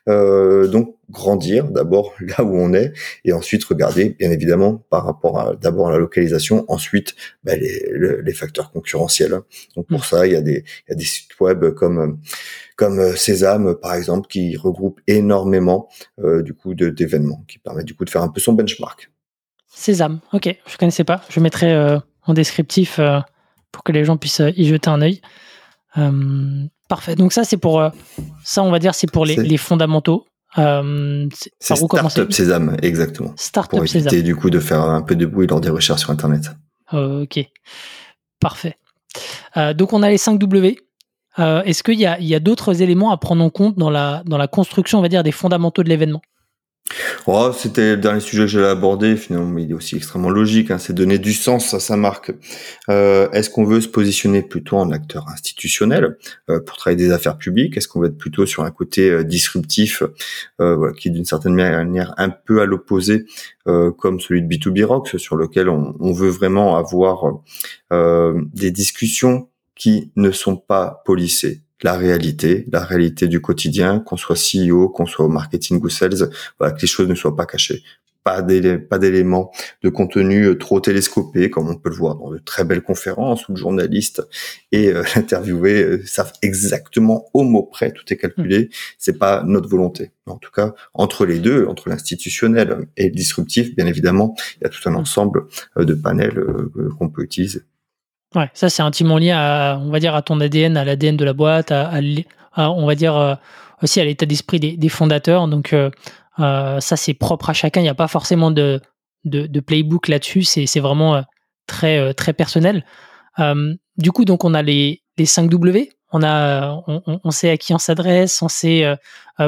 Euh, 0.08 0.68
donc 0.68 0.96
grandir 1.10 1.70
d'abord 1.70 2.14
là 2.20 2.44
où 2.44 2.56
on 2.56 2.72
est 2.72 2.92
et 3.24 3.32
ensuite 3.32 3.64
regarder 3.64 4.16
bien 4.18 4.30
évidemment 4.30 4.82
par 4.88 5.04
rapport 5.04 5.38
à 5.38 5.56
d'abord 5.56 5.88
à 5.88 5.92
la 5.92 5.98
localisation, 5.98 6.64
ensuite 6.68 7.14
bah, 7.44 7.56
les, 7.56 7.84
les, 8.24 8.32
facteurs 8.32 8.70
concurrentiels. 8.70 9.40
Donc 9.76 9.88
pour 9.88 10.00
mm. 10.00 10.04
ça, 10.04 10.26
il 10.26 10.32
y 10.32 10.36
a 10.36 10.40
des, 10.40 10.64
il 10.88 10.90
y 10.90 10.92
a 10.92 10.94
des 10.94 11.04
sites 11.04 11.38
web 11.40 11.70
comme 11.74 12.18
comme 12.76 13.16
Sésame 13.16 13.74
par 13.74 13.94
exemple 13.94 14.28
qui 14.28 14.56
regroupe 14.56 15.00
énormément 15.06 15.88
euh, 16.20 16.42
du 16.42 16.54
coup 16.54 16.74
d'événements, 16.74 17.44
qui 17.48 17.58
permet 17.58 17.84
du 17.84 17.94
coup 17.94 18.04
de 18.04 18.10
faire 18.10 18.22
un 18.22 18.28
peu 18.28 18.40
son 18.40 18.52
benchmark. 18.52 19.10
Sésame, 19.68 20.20
ok, 20.32 20.54
je 20.66 20.76
connaissais 20.76 21.04
pas. 21.04 21.22
Je 21.28 21.40
mettrai 21.40 21.72
euh, 21.72 21.98
en 22.24 22.34
descriptif 22.34 22.98
euh, 22.98 23.20
pour 23.72 23.82
que 23.82 23.92
les 23.92 24.04
gens 24.04 24.16
puissent 24.16 24.42
y 24.56 24.66
jeter 24.66 24.90
un 24.90 25.00
œil. 25.00 25.20
Euh, 25.98 26.66
parfait. 26.88 27.16
Donc 27.16 27.32
ça, 27.32 27.44
c'est 27.44 27.56
pour 27.56 27.80
euh, 27.80 27.90
ça, 28.44 28.62
on 28.62 28.70
va 28.70 28.78
dire, 28.78 28.94
c'est 28.94 29.10
pour 29.10 29.26
les, 29.26 29.36
les 29.36 29.56
fondamentaux. 29.56 30.26
Euh, 30.58 31.28
c'est 31.60 31.76
Startup 31.76 32.32
Sésame, 32.32 32.76
exactement. 32.82 33.32
Startup 33.36 33.70
Pour 33.70 33.84
éviter 33.84 34.22
du 34.22 34.36
coup 34.36 34.50
de 34.50 34.60
faire 34.60 34.82
un 34.82 35.02
peu 35.02 35.16
de 35.16 35.26
bruit 35.26 35.46
lors 35.46 35.60
des 35.60 35.70
recherches 35.70 36.02
sur 36.02 36.10
Internet. 36.10 36.50
Ok, 36.92 37.40
parfait. 38.38 38.76
donc 39.74 39.94
on 39.94 40.02
a 40.02 40.10
les 40.10 40.18
5 40.18 40.38
W. 40.38 40.78
Est-ce 41.38 41.82
qu'il 41.82 41.98
y 41.98 42.04
a, 42.04 42.18
a 42.18 42.40
d'autres 42.40 42.82
éléments 42.82 43.12
à 43.12 43.16
prendre 43.16 43.42
en 43.42 43.48
compte 43.48 43.78
dans 43.78 43.88
la, 43.88 44.22
dans 44.26 44.36
la 44.36 44.46
construction, 44.46 44.98
on 44.98 45.02
va 45.02 45.08
dire, 45.08 45.22
des 45.22 45.32
fondamentaux 45.32 45.82
de 45.82 45.88
l'événement? 45.88 46.20
Oh, 47.26 47.52
c'était 47.56 47.90
le 47.90 47.96
dernier 47.96 48.20
sujet 48.20 48.42
que 48.42 48.48
j'allais 48.48 48.66
aborder. 48.66 49.16
Finalement, 49.16 49.58
il 49.58 49.70
est 49.70 49.74
aussi 49.74 49.96
extrêmement 49.96 50.30
logique. 50.30 50.70
Hein, 50.70 50.78
c'est 50.78 50.92
donner 50.92 51.18
du 51.18 51.32
sens 51.32 51.74
à 51.74 51.80
sa 51.80 51.96
marque. 51.96 52.32
Euh, 52.88 53.30
est-ce 53.30 53.50
qu'on 53.50 53.64
veut 53.64 53.80
se 53.80 53.88
positionner 53.88 54.42
plutôt 54.42 54.76
en 54.76 54.90
acteur 54.90 55.28
institutionnel 55.28 56.16
euh, 56.50 56.60
pour 56.60 56.76
travailler 56.76 57.02
des 57.02 57.12
affaires 57.12 57.38
publiques? 57.38 57.76
Est-ce 57.76 57.88
qu'on 57.88 58.00
veut 58.00 58.08
être 58.08 58.18
plutôt 58.18 58.46
sur 58.46 58.64
un 58.64 58.70
côté 58.70 59.10
euh, 59.10 59.24
disruptif, 59.24 60.02
qui 60.98 61.08
est 61.08 61.10
d'une 61.10 61.24
certaine 61.24 61.54
manière 61.54 62.14
un 62.16 62.30
peu 62.30 62.60
à 62.60 62.66
l'opposé, 62.66 63.26
comme 63.64 64.20
celui 64.20 64.42
de 64.42 64.46
B2B 64.46 64.84
Rocks, 64.84 65.18
sur 65.18 65.36
lequel 65.36 65.68
on, 65.68 65.94
on 65.98 66.12
veut 66.12 66.28
vraiment 66.28 66.76
avoir 66.76 67.40
des 67.90 68.70
discussions 68.70 69.48
qui 69.74 70.12
ne 70.16 70.30
sont 70.30 70.56
pas 70.56 71.02
polissées 71.04 71.61
la 71.82 71.94
réalité, 71.94 72.66
la 72.70 72.84
réalité 72.84 73.28
du 73.28 73.40
quotidien, 73.40 74.00
qu'on 74.00 74.16
soit 74.16 74.36
CEO, 74.36 74.88
qu'on 74.88 75.06
soit 75.06 75.24
au 75.24 75.28
marketing 75.28 75.80
ou 75.82 75.88
sales, 75.88 76.30
voilà, 76.58 76.74
que 76.74 76.80
les 76.80 76.88
choses 76.88 77.08
ne 77.08 77.14
soient 77.14 77.36
pas 77.36 77.46
cachées. 77.46 77.82
Pas 78.24 78.40
d'éléments 78.40 79.50
de 79.82 79.88
contenu 79.88 80.44
euh, 80.44 80.54
trop 80.56 80.78
télescopés, 80.78 81.50
comme 81.50 81.68
on 81.68 81.74
peut 81.74 81.88
le 81.88 81.96
voir 81.96 82.14
dans 82.14 82.30
de 82.30 82.38
très 82.38 82.62
belles 82.62 82.82
conférences 82.82 83.48
où 83.48 83.52
le 83.52 83.56
journaliste 83.56 84.22
et 84.70 84.92
euh, 84.92 85.02
l'interviewé 85.16 85.82
euh, 85.82 86.06
savent 86.06 86.32
exactement 86.40 87.28
au 87.34 87.42
mot 87.42 87.64
près, 87.64 87.90
tout 87.90 88.04
est 88.12 88.16
calculé. 88.16 88.70
C'est 88.96 89.18
pas 89.18 89.42
notre 89.44 89.68
volonté. 89.68 90.12
En 90.26 90.36
tout 90.36 90.52
cas, 90.52 90.72
entre 90.94 91.26
les 91.26 91.40
deux, 91.40 91.66
entre 91.66 91.88
l'institutionnel 91.88 92.86
et 92.96 93.08
le 93.08 93.14
disruptif, 93.14 93.74
bien 93.74 93.88
évidemment, 93.88 94.36
il 94.60 94.62
y 94.62 94.66
a 94.66 94.68
tout 94.68 94.88
un 94.88 94.94
ensemble 94.94 95.46
de 95.76 95.94
panels 95.94 96.40
qu'on 96.96 97.08
peut 97.08 97.24
utiliser. 97.24 97.62
Ouais, 98.34 98.50
ça 98.54 98.70
c'est 98.70 98.82
intimement 98.82 99.18
lié 99.18 99.30
à, 99.30 99.78
on 99.80 99.90
va 99.90 100.00
dire, 100.00 100.14
à 100.14 100.22
ton 100.22 100.40
ADN, 100.40 100.76
à 100.76 100.84
l'ADN 100.84 101.16
de 101.16 101.24
la 101.24 101.32
boîte, 101.32 101.72
on 102.56 102.86
va 102.86 102.94
dire 102.94 103.16
euh, 103.16 103.34
aussi 103.82 104.00
à 104.00 104.04
l'état 104.04 104.26
d'esprit 104.26 104.60
des, 104.60 104.88
fondateurs. 104.88 105.48
Donc 105.48 105.72
euh, 105.72 105.90
euh, 106.38 106.80
ça 106.80 106.96
c'est 106.96 107.14
propre 107.14 107.50
à 107.50 107.52
chacun. 107.52 107.80
Il 107.80 107.84
n'y 107.84 107.90
a 107.90 107.94
pas 107.94 108.08
forcément 108.08 108.50
de, 108.50 108.80
playbook 109.66 110.08
là-dessus. 110.08 110.44
C'est 110.44 110.80
vraiment 110.80 111.22
très 111.66 112.14
très 112.14 112.32
personnel. 112.32 112.84
du 113.38 114.12
coup, 114.12 114.24
donc 114.24 114.44
on 114.44 114.54
a 114.54 114.62
les, 114.62 115.02
les 115.18 115.26
5 115.26 115.50
W. 115.50 115.90
On, 116.14 117.30
sait 117.30 117.50
à 117.50 117.56
qui 117.56 117.72
on 117.72 117.78
s'adresse, 117.78 118.42
on 118.42 118.48
sait 118.48 118.84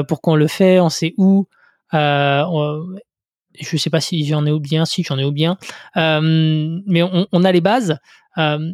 pourquoi 0.07 0.33
on 0.33 0.35
le 0.35 0.47
fait, 0.47 0.79
on 0.79 0.89
sait 0.89 1.13
où. 1.17 1.47
Je 3.59 3.77
sais 3.77 3.89
pas 3.89 4.01
si 4.01 4.25
j'en 4.25 4.45
ai 4.45 4.51
ou 4.51 4.59
bien, 4.59 4.85
si 4.85 5.03
j'en 5.03 5.17
ai 5.17 5.25
ou 5.25 5.31
bien, 5.31 5.57
mais 5.95 7.03
on, 7.03 7.43
a 7.43 7.51
les 7.51 7.61
bases. 7.61 7.97
Euh, 8.37 8.71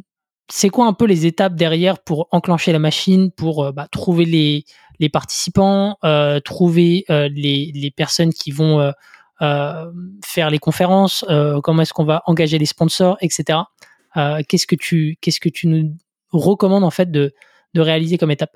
c'est 0.49 0.69
quoi 0.69 0.87
un 0.87 0.93
peu 0.93 1.05
les 1.05 1.25
étapes 1.25 1.55
derrière 1.55 1.99
pour 1.99 2.27
enclencher 2.31 2.71
la 2.71 2.79
machine, 2.79 3.31
pour 3.31 3.71
bah, 3.73 3.87
trouver 3.91 4.25
les, 4.25 4.65
les 4.99 5.09
participants, 5.09 5.97
trouver 6.43 7.05
les, 7.09 7.71
les, 7.73 7.91
personnes 7.91 8.33
qui 8.33 8.51
vont 8.51 8.91
faire 9.39 10.49
les 10.49 10.59
conférences, 10.59 11.25
comment 11.63 11.81
est-ce 11.83 11.93
qu'on 11.93 12.05
va 12.05 12.21
engager 12.25 12.57
les 12.57 12.65
sponsors, 12.65 13.17
etc. 13.21 13.59
qu'est-ce 14.15 14.67
que 14.67 14.75
tu 14.75 15.17
qu'est-ce 15.21 15.39
que 15.39 15.49
tu 15.49 15.67
nous 15.67 15.95
recommandes 16.31 16.83
en 16.83 16.91
fait 16.91 17.11
de, 17.11 17.33
de 17.73 17.81
réaliser 17.81 18.17
comme 18.17 18.31
étape? 18.31 18.55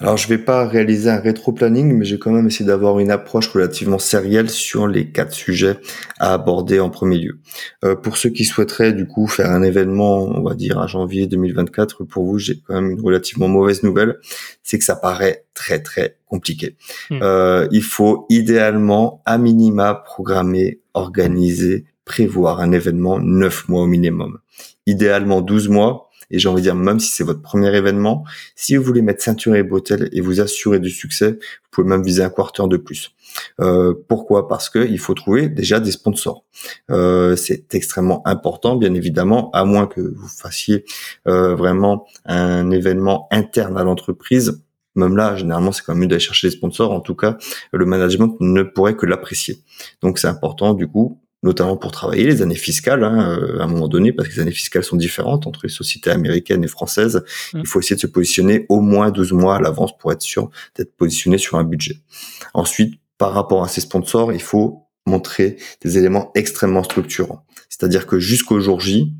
Alors, 0.00 0.16
je 0.16 0.28
vais 0.28 0.38
pas 0.38 0.66
réaliser 0.66 1.10
un 1.10 1.18
rétro-planning, 1.18 1.92
mais 1.92 2.04
j'ai 2.04 2.20
quand 2.20 2.30
même 2.30 2.46
essayé 2.46 2.64
d'avoir 2.64 3.00
une 3.00 3.10
approche 3.10 3.48
relativement 3.48 3.98
sérielle 3.98 4.48
sur 4.48 4.86
les 4.86 5.10
quatre 5.10 5.32
sujets 5.32 5.76
à 6.20 6.34
aborder 6.34 6.78
en 6.78 6.88
premier 6.88 7.18
lieu. 7.18 7.40
Euh, 7.84 7.96
pour 7.96 8.16
ceux 8.16 8.30
qui 8.30 8.44
souhaiteraient 8.44 8.92
du 8.92 9.06
coup 9.06 9.26
faire 9.26 9.50
un 9.50 9.62
événement, 9.62 10.18
on 10.18 10.42
va 10.42 10.54
dire 10.54 10.78
à 10.78 10.86
janvier 10.86 11.26
2024, 11.26 12.04
pour 12.04 12.24
vous, 12.24 12.38
j'ai 12.38 12.60
quand 12.60 12.74
même 12.74 12.92
une 12.92 13.00
relativement 13.00 13.48
mauvaise 13.48 13.82
nouvelle, 13.82 14.18
c'est 14.62 14.78
que 14.78 14.84
ça 14.84 14.94
paraît 14.94 15.46
très 15.54 15.80
très 15.80 16.18
compliqué. 16.26 16.76
Hmm. 17.10 17.18
Euh, 17.22 17.68
il 17.72 17.82
faut 17.82 18.26
idéalement, 18.28 19.20
à 19.26 19.36
minima, 19.36 19.94
programmer, 19.94 20.80
organiser, 20.94 21.86
prévoir 22.04 22.60
un 22.60 22.70
événement 22.70 23.18
neuf 23.18 23.68
mois 23.68 23.82
au 23.82 23.86
minimum. 23.86 24.38
Idéalement 24.86 25.40
12 25.40 25.68
mois, 25.68 26.07
et 26.30 26.38
j'ai 26.38 26.48
envie 26.48 26.60
de 26.60 26.66
dire, 26.66 26.74
même 26.74 27.00
si 27.00 27.10
c'est 27.10 27.24
votre 27.24 27.40
premier 27.40 27.74
événement, 27.74 28.24
si 28.54 28.76
vous 28.76 28.82
voulez 28.82 29.02
mettre 29.02 29.22
ceinture 29.22 29.54
et 29.54 29.62
bretelles 29.62 30.08
et 30.12 30.20
vous 30.20 30.40
assurer 30.40 30.78
du 30.78 30.90
succès, 30.90 31.32
vous 31.32 31.68
pouvez 31.70 31.88
même 31.88 32.02
viser 32.02 32.22
un 32.22 32.30
quarter 32.30 32.66
de 32.68 32.76
plus. 32.76 33.14
Euh, 33.60 33.94
pourquoi? 34.08 34.48
Parce 34.48 34.68
que 34.70 34.78
il 34.78 34.98
faut 34.98 35.14
trouver 35.14 35.48
déjà 35.48 35.80
des 35.80 35.92
sponsors. 35.92 36.44
Euh, 36.90 37.36
c'est 37.36 37.74
extrêmement 37.74 38.26
important, 38.26 38.76
bien 38.76 38.94
évidemment, 38.94 39.50
à 39.52 39.64
moins 39.64 39.86
que 39.86 40.00
vous 40.00 40.28
fassiez 40.28 40.84
euh, 41.26 41.54
vraiment 41.54 42.06
un 42.24 42.70
événement 42.70 43.28
interne 43.30 43.78
à 43.78 43.84
l'entreprise. 43.84 44.62
Même 44.96 45.16
là, 45.16 45.36
généralement, 45.36 45.70
c'est 45.70 45.84
quand 45.84 45.92
même 45.92 46.02
mieux 46.02 46.08
d'aller 46.08 46.20
chercher 46.20 46.48
des 46.48 46.56
sponsors. 46.56 46.92
En 46.92 47.00
tout 47.00 47.14
cas, 47.14 47.38
le 47.72 47.86
management 47.86 48.36
ne 48.40 48.62
pourrait 48.62 48.96
que 48.96 49.06
l'apprécier. 49.06 49.62
Donc, 50.02 50.18
c'est 50.18 50.26
important, 50.26 50.74
du 50.74 50.88
coup, 50.88 51.20
notamment 51.42 51.76
pour 51.76 51.92
travailler 51.92 52.24
les 52.24 52.42
années 52.42 52.54
fiscales 52.54 53.04
hein, 53.04 53.38
euh, 53.38 53.60
à 53.60 53.64
un 53.64 53.66
moment 53.66 53.88
donné, 53.88 54.12
parce 54.12 54.28
que 54.28 54.34
les 54.34 54.40
années 54.40 54.50
fiscales 54.50 54.84
sont 54.84 54.96
différentes 54.96 55.46
entre 55.46 55.60
les 55.62 55.68
sociétés 55.68 56.10
américaines 56.10 56.64
et 56.64 56.68
françaises. 56.68 57.24
Mmh. 57.54 57.58
Il 57.60 57.66
faut 57.66 57.80
essayer 57.80 57.96
de 57.96 58.00
se 58.00 58.06
positionner 58.06 58.66
au 58.68 58.80
moins 58.80 59.10
12 59.10 59.32
mois 59.32 59.56
à 59.56 59.60
l'avance 59.60 59.96
pour 59.98 60.12
être 60.12 60.22
sûr 60.22 60.50
d'être 60.76 60.96
positionné 60.96 61.38
sur 61.38 61.58
un 61.58 61.64
budget. 61.64 61.98
Ensuite, 62.54 63.00
par 63.18 63.32
rapport 63.32 63.62
à 63.62 63.68
ces 63.68 63.80
sponsors, 63.80 64.32
il 64.32 64.42
faut 64.42 64.88
montrer 65.06 65.56
des 65.82 65.98
éléments 65.98 66.30
extrêmement 66.34 66.82
structurants. 66.82 67.44
C'est-à-dire 67.68 68.06
que 68.06 68.18
jusqu'au 68.18 68.60
jour 68.60 68.80
J, 68.80 69.14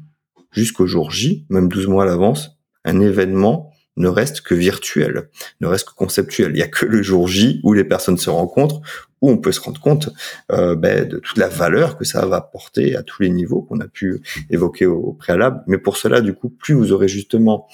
jusqu'au 0.50 0.86
jour 0.86 1.10
J, 1.10 1.46
même 1.48 1.68
12 1.68 1.86
mois 1.86 2.04
à 2.04 2.06
l'avance, 2.06 2.58
un 2.84 3.00
événement 3.00 3.72
ne 3.98 4.08
reste 4.08 4.40
que 4.40 4.54
virtuel, 4.54 5.28
ne 5.60 5.66
reste 5.66 5.88
que 5.88 5.94
conceptuel. 5.94 6.52
Il 6.52 6.54
n'y 6.54 6.62
a 6.62 6.68
que 6.68 6.86
le 6.86 7.02
jour 7.02 7.28
J 7.28 7.60
où 7.64 7.74
les 7.74 7.84
personnes 7.84 8.18
se 8.18 8.30
rencontrent, 8.30 8.80
où 9.20 9.30
on 9.30 9.38
peut 9.38 9.52
se 9.52 9.60
rendre 9.60 9.80
compte 9.80 10.10
euh, 10.52 10.74
ben, 10.74 11.06
de 11.06 11.18
toute 11.18 11.38
la 11.38 11.48
valeur 11.48 11.98
que 11.98 12.04
ça 12.04 12.24
va 12.24 12.36
apporter 12.36 12.96
à 12.96 13.02
tous 13.02 13.22
les 13.22 13.30
niveaux 13.30 13.62
qu'on 13.62 13.80
a 13.80 13.88
pu 13.88 14.22
évoquer 14.50 14.86
au, 14.86 15.12
préalable. 15.12 15.62
Mais 15.66 15.78
pour 15.78 15.96
cela, 15.96 16.20
du 16.20 16.34
coup, 16.34 16.48
plus 16.48 16.74
vous 16.74 16.92
aurez 16.92 17.08
justement 17.08 17.68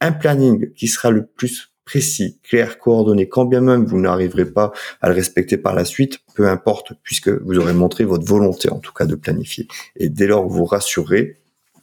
un 0.00 0.12
planning 0.12 0.72
qui 0.74 0.88
sera 0.88 1.10
le 1.10 1.26
plus 1.26 1.72
précis, 1.84 2.38
clair, 2.44 2.78
coordonné, 2.78 3.28
quand 3.28 3.46
bien 3.46 3.60
même 3.60 3.84
vous 3.84 3.98
n'arriverez 3.98 4.44
pas 4.44 4.72
à 5.00 5.08
le 5.08 5.14
respecter 5.14 5.56
par 5.56 5.74
la 5.74 5.84
suite, 5.84 6.20
peu 6.34 6.48
importe, 6.48 6.92
puisque 7.02 7.28
vous 7.28 7.58
aurez 7.58 7.72
montré 7.72 8.04
votre 8.04 8.24
volonté 8.24 8.70
en 8.70 8.78
tout 8.78 8.92
cas 8.92 9.06
de 9.06 9.16
planifier. 9.16 9.66
Et 9.96 10.08
dès 10.08 10.28
lors 10.28 10.46
vous 10.46 10.64
rassurez, 10.64 11.38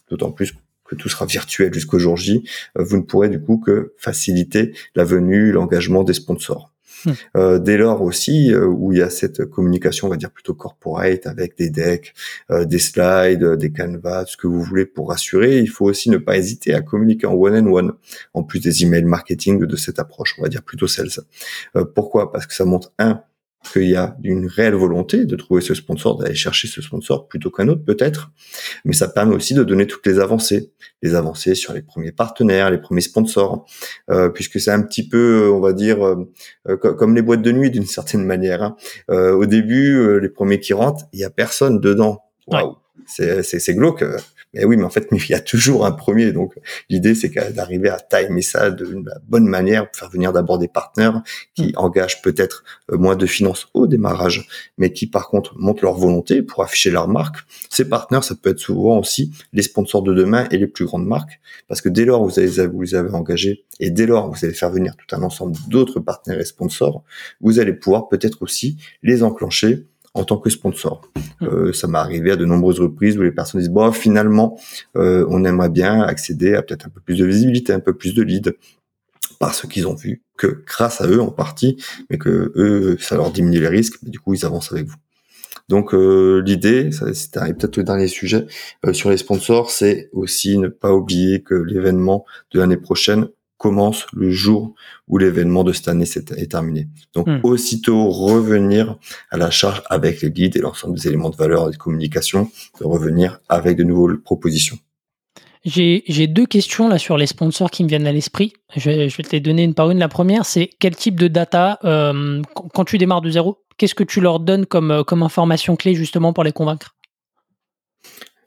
d'autant 0.09 0.31
plus 0.31 0.53
que 0.87 0.95
tout 0.95 1.09
sera 1.09 1.25
virtuel 1.25 1.73
jusqu'au 1.73 1.99
jour 1.99 2.17
J, 2.17 2.43
euh, 2.77 2.83
vous 2.83 2.97
ne 2.97 3.03
pourrez 3.03 3.29
du 3.29 3.39
coup 3.39 3.57
que 3.57 3.93
faciliter 3.97 4.73
la 4.95 5.03
venue, 5.03 5.51
l'engagement 5.51 6.03
des 6.03 6.13
sponsors. 6.13 6.71
Hmm. 7.05 7.11
Euh, 7.35 7.59
dès 7.59 7.77
lors 7.77 8.01
aussi 8.01 8.51
euh, 8.51 8.65
où 8.65 8.91
il 8.91 8.97
y 8.97 9.01
a 9.03 9.11
cette 9.11 9.45
communication, 9.45 10.07
on 10.07 10.09
va 10.09 10.17
dire 10.17 10.31
plutôt 10.31 10.55
corporate 10.55 11.27
avec 11.27 11.55
des 11.55 11.69
decks, 11.69 12.15
des 12.49 12.79
slides, 12.79 13.45
des 13.55 13.71
canvas, 13.71 14.25
ce 14.25 14.35
que 14.35 14.47
vous 14.47 14.63
voulez 14.63 14.85
pour 14.85 15.09
rassurer, 15.09 15.59
il 15.59 15.69
faut 15.69 15.85
aussi 15.85 16.09
ne 16.09 16.17
pas 16.17 16.37
hésiter 16.37 16.73
à 16.73 16.81
communiquer 16.81 17.27
en 17.27 17.33
one 17.33 17.55
and 17.55 17.71
one, 17.71 17.93
en 18.33 18.41
plus 18.41 18.59
des 18.59 18.83
emails 18.83 19.03
marketing 19.03 19.65
de 19.65 19.75
cette 19.75 19.99
approche, 19.99 20.35
on 20.39 20.41
va 20.41 20.49
dire 20.49 20.63
plutôt 20.63 20.87
sales. 20.87 21.23
pourquoi? 21.93 22.31
Parce 22.31 22.47
que 22.47 22.53
ça 22.53 22.65
montre 22.65 22.91
un 22.97 23.21
qu'il 23.73 23.89
y 23.89 23.95
a 23.95 24.17
une 24.23 24.47
réelle 24.47 24.75
volonté 24.75 25.25
de 25.25 25.35
trouver 25.35 25.61
ce 25.61 25.73
sponsor, 25.73 26.17
d'aller 26.17 26.35
chercher 26.35 26.67
ce 26.67 26.81
sponsor 26.81 27.27
plutôt 27.27 27.51
qu'un 27.51 27.67
autre 27.67 27.83
peut-être, 27.83 28.31
mais 28.85 28.93
ça 28.93 29.07
permet 29.07 29.35
aussi 29.35 29.53
de 29.53 29.63
donner 29.63 29.87
toutes 29.87 30.05
les 30.05 30.19
avancées, 30.19 30.71
les 31.01 31.15
avancées 31.15 31.55
sur 31.55 31.73
les 31.73 31.81
premiers 31.81 32.11
partenaires, 32.11 32.71
les 32.71 32.77
premiers 32.77 33.01
sponsors, 33.01 33.65
euh, 34.09 34.29
puisque 34.29 34.59
c'est 34.59 34.71
un 34.71 34.81
petit 34.81 35.07
peu, 35.07 35.49
on 35.51 35.59
va 35.59 35.73
dire, 35.73 36.03
euh, 36.03 36.77
comme 36.77 37.15
les 37.15 37.21
boîtes 37.21 37.41
de 37.41 37.51
nuit 37.51 37.71
d'une 37.71 37.85
certaine 37.87 38.23
manière. 38.23 38.63
Hein. 38.63 38.75
Euh, 39.11 39.33
au 39.33 39.45
début, 39.45 40.19
les 40.19 40.29
premiers 40.29 40.59
qui 40.59 40.73
rentrent, 40.73 41.05
il 41.13 41.19
y 41.19 41.23
a 41.23 41.29
personne 41.29 41.79
dedans. 41.79 42.23
Waouh, 42.47 42.77
c'est 43.05 43.75
glauque. 43.75 44.03
Mais 44.53 44.65
oui, 44.65 44.77
mais 44.77 44.83
en 44.83 44.89
fait, 44.89 45.07
il 45.11 45.29
y 45.29 45.33
a 45.33 45.39
toujours 45.39 45.85
un 45.85 45.91
premier. 45.91 46.31
Donc, 46.31 46.55
l'idée, 46.89 47.15
c'est 47.15 47.29
d'arriver 47.53 47.89
à 47.89 47.99
timer 47.99 48.41
ça 48.41 48.71
de 48.71 48.85
la 49.05 49.19
bonne 49.27 49.47
manière, 49.47 49.89
pour 49.89 49.99
faire 49.99 50.09
venir 50.09 50.31
d'abord 50.33 50.57
des 50.57 50.67
partenaires 50.67 51.21
qui 51.55 51.67
mm. 51.67 51.77
engagent 51.77 52.21
peut-être 52.21 52.63
euh, 52.91 52.97
moins 52.97 53.15
de 53.15 53.25
finances 53.25 53.67
au 53.73 53.87
démarrage, 53.87 54.47
mais 54.77 54.91
qui, 54.91 55.07
par 55.07 55.27
contre, 55.27 55.57
montrent 55.57 55.83
leur 55.83 55.95
volonté 55.95 56.41
pour 56.41 56.63
afficher 56.63 56.89
leur 56.89 57.07
marque. 57.07 57.37
Ces 57.69 57.87
partenaires, 57.87 58.23
ça 58.23 58.35
peut 58.35 58.49
être 58.49 58.59
souvent 58.59 58.99
aussi 58.99 59.31
les 59.53 59.61
sponsors 59.61 60.01
de 60.01 60.13
demain 60.13 60.47
et 60.51 60.57
les 60.57 60.67
plus 60.67 60.85
grandes 60.85 61.05
marques, 61.05 61.39
parce 61.67 61.81
que 61.81 61.89
dès 61.89 62.05
lors 62.05 62.25
vous, 62.25 62.39
avez, 62.39 62.67
vous 62.67 62.81
les 62.81 62.95
avez 62.95 63.11
engagés 63.11 63.65
et 63.79 63.91
dès 63.91 64.05
lors 64.05 64.31
vous 64.31 64.45
allez 64.45 64.53
faire 64.53 64.71
venir 64.71 64.95
tout 64.95 65.15
un 65.15 65.21
ensemble 65.21 65.57
d'autres 65.67 65.99
partenaires 65.99 66.39
et 66.39 66.45
sponsors, 66.45 67.03
vous 67.41 67.59
allez 67.59 67.73
pouvoir 67.73 68.07
peut-être 68.07 68.41
aussi 68.41 68.77
les 69.03 69.23
enclencher 69.23 69.85
en 70.17 70.23
tant 70.23 70.37
que 70.37 70.49
sponsor. 70.49 71.01
Euh, 71.41 71.71
ça 71.73 71.87
m'est 71.87 71.97
arrivé 71.97 72.31
à 72.31 72.35
de 72.35 72.45
nombreuses 72.45 72.79
reprises 72.79 73.17
où 73.17 73.21
les 73.21 73.31
personnes 73.31 73.61
disent 73.61 73.69
bon 73.69 73.91
finalement 73.91 74.59
euh, 74.95 75.25
on 75.29 75.45
aimerait 75.45 75.69
bien 75.69 76.01
accéder 76.01 76.55
à 76.55 76.63
peut-être 76.63 76.87
un 76.87 76.89
peu 76.89 77.01
plus 77.01 77.17
de 77.17 77.25
visibilité, 77.25 77.73
un 77.73 77.79
peu 77.79 77.93
plus 77.93 78.13
de 78.13 78.23
leads 78.23 78.51
parce 79.39 79.67
qu'ils 79.67 79.87
ont 79.87 79.93
vu 79.93 80.23
que 80.35 80.63
grâce 80.65 81.01
à 81.01 81.07
eux 81.07 81.21
en 81.21 81.29
partie, 81.29 81.77
mais 82.09 82.17
que 82.17 82.51
eux 82.55 82.97
ça 82.99 83.15
leur 83.15 83.31
diminue 83.31 83.59
les 83.59 83.67
risques, 83.67 83.99
mais 84.01 84.09
du 84.09 84.19
coup 84.19 84.33
ils 84.33 84.45
avancent 84.45 84.71
avec 84.71 84.87
vous. 84.87 84.95
Donc 85.69 85.93
euh, 85.93 86.41
l'idée, 86.45 86.89
c'est 86.91 87.31
peut-être 87.31 87.77
le 87.77 87.83
dernier 87.83 88.07
sujet 88.07 88.47
sur 88.93 89.09
les 89.09 89.17
sponsors, 89.17 89.69
c'est 89.69 90.09
aussi 90.13 90.57
ne 90.57 90.69
pas 90.69 90.93
oublier 90.93 91.41
que 91.43 91.55
l'événement 91.55 92.25
de 92.51 92.59
l'année 92.59 92.77
prochaine 92.77 93.27
commence 93.57 94.05
le 94.13 94.29
jour 94.31 94.75
où 95.07 95.17
l'événement 95.17 95.63
de 95.63 95.73
cette 95.73 95.87
année 95.87 96.05
est 96.05 96.51
terminé. 96.51 96.87
Donc 97.13 97.27
hmm. 97.27 97.39
aussitôt 97.43 98.09
revenir 98.09 98.97
à 99.31 99.37
la 99.37 99.49
charge 99.49 99.81
avec 99.89 100.21
les 100.21 100.31
guides 100.31 100.55
et 100.55 100.59
l'ensemble 100.59 100.95
des 100.95 101.07
éléments 101.07 101.29
de 101.29 101.35
valeur 101.35 101.67
et 101.67 101.71
de 101.71 101.77
communication, 101.77 102.49
de 102.79 102.85
revenir 102.85 103.39
avec 103.49 103.77
de 103.77 103.83
nouvelles 103.83 104.19
propositions. 104.19 104.77
J'ai 105.65 106.27
deux 106.27 106.45
questions 106.45 106.87
là 106.87 106.97
sur 106.97 107.17
les 107.17 107.25
sponsors 107.25 107.69
qui 107.71 107.83
me 107.83 107.89
viennent 107.89 108.07
à 108.07 108.13
l'esprit. 108.13 108.53
Je, 108.75 108.89
vais 108.89 109.09
te 109.09 109.31
les 109.31 109.41
donner 109.41 109.63
une 109.63 109.73
par 109.73 109.91
une. 109.91 109.99
La 109.99 110.07
première, 110.07 110.45
c'est 110.45 110.69
quel 110.79 110.95
type 110.95 111.19
de 111.19 111.27
data, 111.27 111.79
euh, 111.83 112.41
quand 112.73 112.85
tu 112.85 112.97
démarres 112.97 113.21
de 113.21 113.29
zéro, 113.29 113.57
qu'est-ce 113.77 113.95
que 113.95 114.05
tu 114.05 114.21
leur 114.21 114.39
donnes 114.39 114.65
comme, 114.65 114.91
euh, 114.91 115.03
comme 115.03 115.23
information 115.23 115.75
clé 115.75 115.93
justement 115.93 116.31
pour 116.31 116.45
les 116.45 116.53
convaincre? 116.53 116.95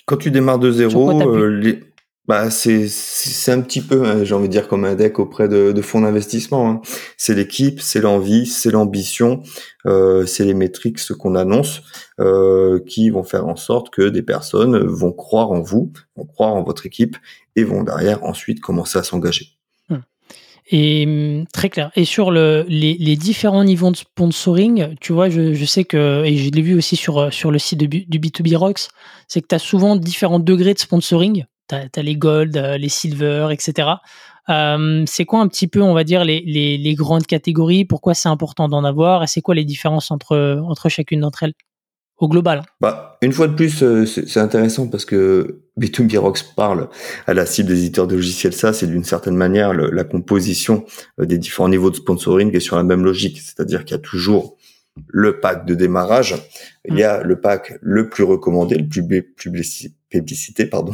Quand 0.07 0.17
tu 0.17 0.31
démarres 0.31 0.59
de 0.59 0.73
zéro, 0.73 1.21
euh, 1.21 1.81
bah 2.31 2.49
c'est 2.49 3.51
un 3.51 3.61
petit 3.61 3.81
peu, 3.81 4.05
hein, 4.07 4.23
j'ai 4.23 4.37
envie 4.37 4.47
de 4.47 4.53
dire 4.53 4.69
comme 4.69 4.85
un 4.85 4.95
deck 4.95 5.19
auprès 5.19 5.49
de, 5.49 5.83
fonds 5.83 6.03
d'investissement. 6.03 6.71
Hein. 6.71 6.81
C'est 7.17 7.35
l'équipe, 7.35 7.81
c'est 7.81 8.01
l'envie, 8.01 8.47
c'est 8.47 8.71
l'ambition, 8.71 9.43
euh, 9.85 10.25
c'est 10.27 10.45
les 10.45 10.55
métriques 10.55 11.01
ce 11.01 11.13
qu'on 11.13 11.35
annonce 11.35 11.83
euh, 12.21 12.79
qui 12.87 13.11
vont 13.11 13.25
faire 13.25 13.49
en 13.49 13.57
sorte 13.57 13.91
que 13.91 14.09
des 14.09 14.23
personnes 14.23 14.79
vont 14.79 15.11
croire 15.11 15.51
en 15.51 15.61
vous, 15.61 15.93
vont 16.15 16.25
croire 16.25 16.55
en 16.55 16.63
votre 16.63 16.87
équipe 16.87 17.17
et 17.57 17.65
vont 17.65 17.83
derrière 17.83 18.23
ensuite 18.23 18.61
commencer 18.61 18.97
à 18.97 19.03
s'engager. 19.03 19.49
Hum. 19.91 20.03
Et 20.71 21.07
hum, 21.09 21.47
très 21.53 21.69
clair. 21.69 21.91
Et 21.97 22.05
sur 22.05 22.31
le, 22.31 22.65
les, 22.69 23.17
différents 23.17 23.65
niveaux 23.65 23.91
de 23.91 23.97
sponsoring, 23.97 24.95
tu 25.01 25.13
vois, 25.13 25.31
je, 25.31 25.65
sais 25.65 25.83
que, 25.83 26.23
et 26.25 26.37
je 26.37 26.49
l'ai 26.53 26.63
vu 26.63 26.77
aussi 26.77 26.95
sur, 26.95 27.29
le 27.51 27.59
site 27.59 27.79
du 27.81 27.89
B2B 28.21 28.55
Rocks, 28.55 28.87
c'est 29.27 29.43
que 29.43 29.49
tu 29.49 29.55
as 29.57 29.59
souvent 29.59 29.97
différents 29.97 30.39
degrés 30.39 30.75
de 30.75 30.79
sponsoring 30.79 31.45
tu 31.71 32.00
as, 32.00 32.03
les 32.03 32.17
gold, 32.17 32.57
euh, 32.57 32.77
les 32.77 32.89
silver, 32.89 33.49
etc. 33.50 33.89
Euh, 34.49 35.05
c'est 35.07 35.25
quoi 35.25 35.41
un 35.41 35.49
petit 35.49 35.69
peu, 35.69 35.83
on 35.83 35.95
va 35.95 36.05
dire, 36.05 36.25
les, 36.25 36.41
les, 36.41 36.95
grandes 36.95 37.27
catégories? 37.27 37.85
Pourquoi 37.85 38.15
c'est 38.15 38.29
important 38.29 38.69
d'en 38.69 38.85
avoir? 38.85 39.23
Et 39.23 39.27
c'est 39.27 39.41
quoi 39.41 39.55
les 39.55 39.65
différences 39.65 40.11
entre, 40.11 40.61
entre 40.67 40.89
chacune 40.89 41.21
d'entre 41.21 41.45
elles 41.45 41.55
au 42.19 42.29
global? 42.29 42.62
Bah, 42.81 43.19
Une 43.23 43.33
fois 43.33 43.49
de 43.49 43.55
plus, 43.55 43.83
euh, 43.83 44.07
c'est 44.07 44.41
intéressant 44.41 44.89
parce 44.89 45.05
que 45.05 45.62
B2B 45.79 46.19
Rocks 46.19 46.55
parle 46.57 46.89
à 47.27 47.35
la 47.35 47.47
cible 47.47 47.69
des 47.69 47.79
éditeurs 47.79 48.07
de 48.07 48.17
logiciels. 48.17 48.53
Ça 48.53 48.73
c'est 48.73 48.87
d'une 48.87 49.05
certaine 49.05 49.37
manière 49.37 49.73
la 49.73 50.05
composition 50.05 50.85
des 51.19 51.39
différents 51.39 51.69
niveaux 51.69 51.91
de 51.91 51.97
sponsoring 51.97 52.55
est 52.55 52.61
sur 52.61 52.77
la 52.77 52.83
même 52.83 53.05
logique. 53.05 53.41
C'est-à-dire 53.41 53.85
qu'il 53.85 53.97
y 53.97 53.99
a 53.99 54.03
toujours 54.03 54.59
le 55.09 55.41
pack 55.41 55.67
de 55.67 55.75
démarrage, 55.75 56.35
il 56.85 56.99
y 56.99 57.05
a 57.05 57.23
le 57.23 57.41
pack 57.41 57.79
le 57.81 58.09
plus 58.09 58.25
recommandé, 58.25 58.77
le 58.77 58.89
plus 59.23 59.50
publicité, 60.11 60.67
pardon, 60.67 60.93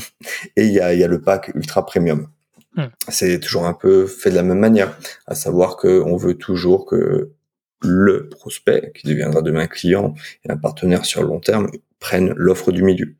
et 0.57 0.67
il 0.67 0.73
y 0.73 0.81
a, 0.81 0.95
il 0.95 1.01
y 1.01 1.05
a 1.05 1.09
le 1.09 1.21
pack 1.21 1.51
ultra 1.55 1.85
premium. 1.85 2.29
Hmm. 2.77 2.87
C'est 3.09 3.41
toujours 3.41 3.67
un 3.67 3.73
peu 3.73 4.07
fait 4.07 4.31
de 4.31 4.37
la 4.37 4.43
même 4.43 4.59
manière, 4.59 4.97
à 5.27 5.35
savoir 5.35 5.77
qu'on 5.77 6.17
veut 6.17 6.35
toujours 6.35 6.87
que 6.87 7.33
le 7.83 8.29
prospect, 8.29 8.93
qui 8.95 9.07
deviendra 9.07 9.43
demain 9.43 9.67
client 9.67 10.15
et 10.45 10.51
un 10.51 10.57
partenaire 10.57 11.05
sur 11.05 11.23
le 11.23 11.29
long 11.29 11.41
terme, 11.41 11.71
prenne 11.99 12.33
l'offre 12.37 12.73
du 12.73 12.83
milieu. 12.83 13.15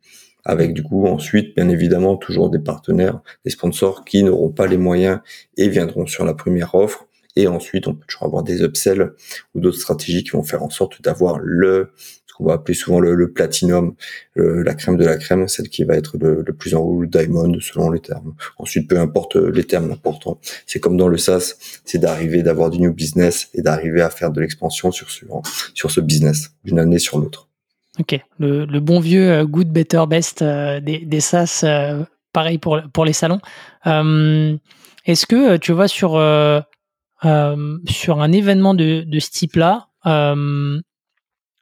Avec 0.45 0.73
du 0.73 0.83
coup 0.83 1.07
ensuite, 1.07 1.55
bien 1.55 1.69
évidemment, 1.69 2.15
toujours 2.15 2.49
des 2.49 2.59
partenaires, 2.59 3.19
des 3.43 3.51
sponsors 3.51 4.05
qui 4.05 4.23
n'auront 4.23 4.51
pas 4.51 4.67
les 4.67 4.77
moyens 4.77 5.19
et 5.57 5.67
viendront 5.67 6.05
sur 6.05 6.23
la 6.23 6.33
première 6.33 6.73
offre. 6.75 7.05
Et 7.35 7.47
ensuite, 7.47 7.87
on 7.87 7.93
peut 7.93 8.05
toujours 8.07 8.23
avoir 8.23 8.43
des 8.43 8.63
upsells 8.63 9.13
ou 9.53 9.59
d'autres 9.59 9.77
stratégies 9.77 10.23
qui 10.23 10.31
vont 10.31 10.43
faire 10.43 10.63
en 10.63 10.69
sorte 10.69 11.01
d'avoir 11.01 11.37
le 11.39 11.91
on 12.39 12.45
va 12.45 12.53
appeler 12.53 12.73
souvent 12.73 12.99
le, 12.99 13.31
platinum, 13.31 13.95
la 14.35 14.73
crème 14.73 14.97
de 14.97 15.05
la 15.05 15.17
crème, 15.17 15.47
celle 15.47 15.69
qui 15.69 15.83
va 15.83 15.95
être 15.95 16.17
le, 16.17 16.43
plus 16.43 16.75
en 16.75 16.79
haut, 16.79 17.01
le 17.01 17.07
diamond, 17.07 17.59
selon 17.59 17.91
les 17.91 17.99
termes. 17.99 18.33
Ensuite, 18.57 18.89
peu 18.89 18.99
importe 18.99 19.35
les 19.35 19.63
termes, 19.63 19.89
l'important, 19.89 20.39
c'est 20.65 20.79
comme 20.79 20.97
dans 20.97 21.07
le 21.07 21.17
SaaS, 21.17 21.55
c'est 21.85 21.99
d'arriver, 21.99 22.43
d'avoir 22.43 22.69
du 22.69 22.79
new 22.79 22.93
business 22.93 23.49
et 23.53 23.61
d'arriver 23.61 24.01
à 24.01 24.09
faire 24.09 24.31
de 24.31 24.41
l'expansion 24.41 24.91
sur 24.91 25.09
ce, 25.09 25.25
sur 25.73 25.91
ce 25.91 26.01
business, 26.01 26.51
d'une 26.63 26.79
année 26.79 26.99
sur 26.99 27.19
l'autre. 27.19 27.47
Ok, 27.99 28.19
le, 28.37 28.79
bon 28.79 28.99
vieux 28.99 29.31
euh, 29.31 29.45
good, 29.45 29.69
better, 29.69 30.03
best 30.07 30.43
euh, 30.43 30.79
des, 30.79 30.99
des 30.99 31.19
SaaS, 31.19 31.61
euh, 31.63 32.03
pareil 32.31 32.59
pour, 32.59 32.79
pour 32.93 33.05
les 33.05 33.13
salons. 33.13 33.39
Est-ce 33.85 35.25
que 35.25 35.57
tu 35.57 35.71
vois 35.71 35.87
sur, 35.87 36.11
sur 36.11 38.21
un 38.21 38.31
événement 38.31 38.75
de, 38.75 39.01
de 39.01 39.19
ce 39.19 39.31
type-là, 39.31 39.87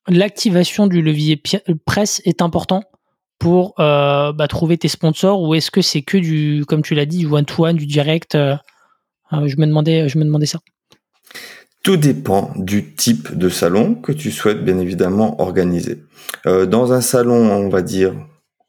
l'activation 0.08 0.88
du 0.88 1.02
levier 1.02 1.42
presse 1.86 2.22
est 2.26 2.42
important 2.42 2.84
pour 3.40 3.74
euh, 3.80 4.32
bah, 4.32 4.48
trouver 4.48 4.78
tes 4.78 4.88
sponsors 4.88 5.42
ou 5.42 5.56
est-ce 5.56 5.72
que 5.72 5.82
c'est 5.82 6.02
que 6.02 6.18
du, 6.18 6.64
comme 6.68 6.82
tu 6.82 6.96
l'as 6.96 7.06
dit, 7.06 7.20
du 7.20 7.28
one-to-one, 7.28 7.76
du 7.76 7.86
direct 7.86 8.36
euh, 8.36 8.56
euh, 9.34 9.48
Je 9.48 9.58
me 9.58 9.66
demandais, 9.66 10.08
je 10.08 10.18
me 10.18 10.24
demandais 10.24 10.46
ça. 10.46 10.60
Tout 11.84 11.98
dépend 11.98 12.52
du 12.56 12.96
type 12.96 13.38
de 13.38 13.50
salon 13.50 13.96
que 13.96 14.12
tu 14.12 14.32
souhaites 14.32 14.64
bien 14.64 14.80
évidemment 14.80 15.40
organiser. 15.40 16.04
dans 16.46 16.94
un 16.94 17.02
salon, 17.02 17.36
on 17.36 17.70
va 17.70 17.84
dire 17.84 18.16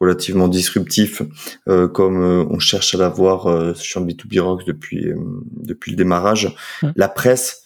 relativement 0.01 0.49
disruptif, 0.49 1.23
comme 1.65 2.47
on 2.51 2.59
cherche 2.59 2.95
à 2.95 2.99
l'avoir 2.99 3.75
sur 3.75 4.05
B2B 4.05 4.41
Rocks 4.41 4.67
depuis 4.67 5.07
depuis 5.53 5.93
le 5.93 5.97
démarrage, 5.97 6.55
mmh. 6.83 6.89
la 6.95 7.09
presse 7.09 7.66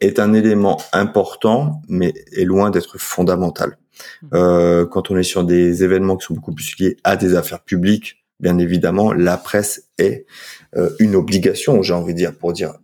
est 0.00 0.18
un 0.18 0.32
élément 0.32 0.78
important, 0.92 1.82
mais 1.88 2.12
est 2.32 2.44
loin 2.44 2.70
d'être 2.70 2.98
fondamental. 2.98 3.78
Mmh. 4.22 4.26
Euh, 4.34 4.86
quand 4.86 5.10
on 5.10 5.16
est 5.16 5.22
sur 5.22 5.44
des 5.44 5.84
événements 5.84 6.16
qui 6.16 6.26
sont 6.26 6.34
beaucoup 6.34 6.52
plus 6.52 6.78
liés 6.78 6.96
à 7.04 7.16
des 7.16 7.34
affaires 7.34 7.60
publiques, 7.60 8.24
bien 8.40 8.58
évidemment, 8.58 9.12
la 9.12 9.36
presse 9.36 9.88
est 9.98 10.26
euh, 10.76 10.90
une 10.98 11.14
obligation, 11.14 11.82
j'ai 11.82 11.94
envie 11.94 12.12
de 12.12 12.18
dire, 12.18 12.34
pour 12.34 12.52
dire 12.52 12.74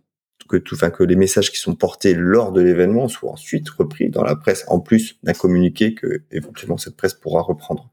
que 0.49 0.57
tout, 0.57 0.75
enfin 0.75 0.89
que 0.89 1.03
les 1.03 1.15
messages 1.15 1.49
qui 1.49 1.57
sont 1.57 1.75
portés 1.75 2.13
lors 2.13 2.51
de 2.51 2.61
l'événement 2.61 3.07
soient 3.07 3.31
ensuite 3.31 3.69
repris 3.69 4.09
dans 4.09 4.23
la 4.23 4.35
presse, 4.35 4.65
en 4.67 4.79
plus 4.79 5.17
d'un 5.23 5.33
communiqué 5.33 5.93
que 5.93 6.23
éventuellement 6.31 6.77
cette 6.77 6.97
presse 6.97 7.13
pourra 7.13 7.41
reprendre. 7.41 7.89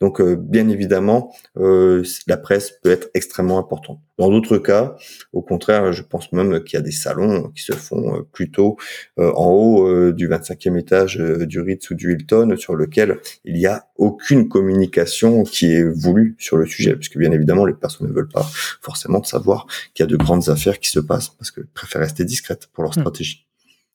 Donc, 0.00 0.20
euh, 0.20 0.36
bien 0.36 0.68
évidemment, 0.68 1.34
euh, 1.58 2.02
la 2.26 2.38
presse 2.38 2.72
peut 2.82 2.90
être 2.90 3.08
extrêmement 3.14 3.58
importante. 3.58 4.00
Dans 4.18 4.30
d'autres 4.30 4.58
cas, 4.58 4.96
au 5.32 5.42
contraire, 5.42 5.92
je 5.92 6.02
pense 6.02 6.32
même 6.32 6.62
qu'il 6.64 6.76
y 6.76 6.80
a 6.80 6.82
des 6.82 6.90
salons 6.90 7.50
qui 7.54 7.62
se 7.62 7.72
font 7.72 8.16
euh, 8.16 8.22
plutôt 8.32 8.76
en 9.16 9.46
haut 9.46 10.12
du 10.12 10.28
25e 10.28 10.78
étage 10.78 11.16
du 11.16 11.60
Ritz 11.60 11.90
ou 11.90 11.94
du 11.94 12.12
Hilton, 12.12 12.54
sur 12.56 12.74
lequel 12.74 13.18
il 13.44 13.54
n'y 13.54 13.66
a 13.66 13.86
aucune 13.96 14.48
communication 14.48 15.42
qui 15.42 15.72
est 15.72 15.84
voulue 15.84 16.36
sur 16.38 16.56
le 16.56 16.66
sujet, 16.66 16.96
puisque 16.96 17.18
bien 17.18 17.32
évidemment, 17.32 17.64
les 17.64 17.74
personnes 17.74 18.08
ne 18.08 18.12
veulent 18.12 18.28
pas 18.28 18.46
forcément 18.80 19.22
savoir 19.22 19.66
qu'il 19.94 20.04
y 20.04 20.06
a 20.08 20.10
de 20.10 20.16
grandes 20.16 20.48
affaires 20.48 20.78
qui 20.78 20.90
se 20.90 21.00
passent, 21.00 21.30
parce 21.30 21.50
que 21.50 21.60
préfèrent 21.74 22.02
rester 22.02 22.24
discrètes 22.24 22.68
pour 22.72 22.82
leur 22.82 22.92
hmm. 22.92 23.00
stratégie. 23.00 23.46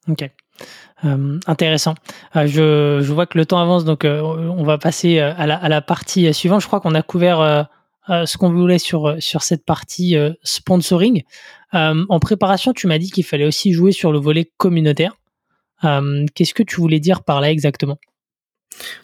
Ok. 0.10 0.30
Euh, 1.06 1.40
intéressant. 1.48 1.96
Euh, 2.36 2.48
je, 2.48 3.00
je, 3.02 3.14
vois 3.14 3.26
que 3.26 3.38
le 3.38 3.46
temps 3.46 3.60
avance, 3.60 3.84
donc 3.84 4.06
euh, 4.06 4.22
on 4.22 4.64
va 4.64 4.78
passer 4.78 5.20
à 5.20 5.46
la, 5.46 5.56
à 5.56 5.70
la 5.70 5.82
partie 5.82 6.34
suivante. 6.34 6.62
Je 6.62 6.68
crois 6.68 6.80
qu'on 6.80 6.96
a 6.96 7.02
couvert 7.02 7.68
ce 8.08 8.38
qu'on 8.38 8.52
voulait 8.52 8.80
sur, 8.80 9.16
sur 9.20 9.44
cette 9.44 9.66
partie 9.66 10.16
sponsoring. 10.44 11.24
en 11.72 12.20
préparation, 12.20 12.74
tu 12.74 12.88
m'as 12.88 12.98
dit 12.98 13.12
qu'il 13.12 13.24
fallait 13.24 13.46
aussi 13.46 13.74
jouer 13.74 13.92
sur 13.92 14.12
le 14.12 14.20
volet 14.20 14.52
communautaire. 14.58 15.18
Qu'est-ce 15.82 16.54
que 16.54 16.64
tu 16.64 16.78
voulais 16.78 17.00
dire 17.00 17.24
par 17.24 17.42
là 17.42 17.52
exactement? 17.52 17.98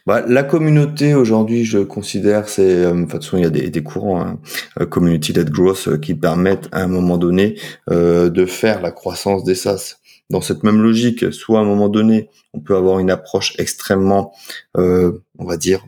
Bah, 0.07 0.23
la 0.27 0.43
communauté 0.43 1.13
aujourd'hui, 1.13 1.63
je 1.63 1.79
considère, 1.79 2.49
c'est, 2.49 2.83
de 2.83 3.01
toute 3.01 3.11
façon, 3.11 3.37
il 3.37 3.43
y 3.43 3.45
a 3.45 3.49
des, 3.49 3.83
courants, 3.83 4.21
hein, 4.21 4.85
community-led 4.87 5.49
growth, 5.49 5.99
qui 6.01 6.15
permettent 6.15 6.67
à 6.71 6.81
un 6.81 6.87
moment 6.87 7.17
donné 7.17 7.55
de 7.89 8.45
faire 8.45 8.81
la 8.81 8.91
croissance 8.91 9.43
des 9.43 9.55
SaaS 9.55 9.99
dans 10.29 10.41
cette 10.41 10.63
même 10.63 10.81
logique, 10.81 11.33
soit 11.33 11.59
à 11.59 11.61
un 11.61 11.65
moment 11.65 11.89
donné, 11.89 12.29
on 12.53 12.59
peut 12.59 12.75
avoir 12.75 12.99
une 12.99 13.09
approche 13.09 13.53
extrêmement, 13.57 14.33
euh, 14.77 15.23
on 15.37 15.45
va 15.45 15.57
dire, 15.57 15.83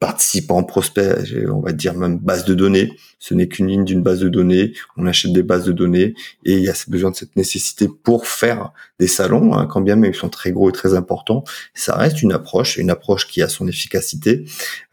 participant, 0.00 0.62
prospect, 0.64 1.16
on 1.48 1.60
va 1.60 1.72
dire 1.72 1.94
même 1.94 2.18
base 2.18 2.44
de 2.44 2.54
données. 2.54 2.92
Ce 3.18 3.32
n'est 3.32 3.48
qu'une 3.48 3.68
ligne 3.68 3.84
d'une 3.84 4.02
base 4.02 4.20
de 4.20 4.28
données. 4.28 4.74
On 4.96 5.06
achète 5.06 5.32
des 5.32 5.42
bases 5.42 5.64
de 5.64 5.72
données 5.72 6.14
et 6.44 6.54
il 6.54 6.62
y 6.62 6.68
a 6.68 6.74
besoin 6.88 7.10
de 7.10 7.16
cette 7.16 7.36
nécessité 7.36 7.88
pour 7.88 8.26
faire 8.26 8.72
des 8.98 9.06
salons, 9.06 9.54
hein, 9.54 9.66
quand 9.66 9.80
bien 9.80 9.96
même 9.96 10.12
ils 10.12 10.16
sont 10.16 10.28
très 10.28 10.52
gros 10.52 10.68
et 10.68 10.72
très 10.72 10.94
importants. 10.94 11.44
Ça 11.74 11.96
reste 11.96 12.22
une 12.22 12.32
approche, 12.32 12.76
une 12.76 12.90
approche 12.90 13.26
qui 13.26 13.40
a 13.42 13.48
son 13.48 13.66
efficacité, 13.66 14.44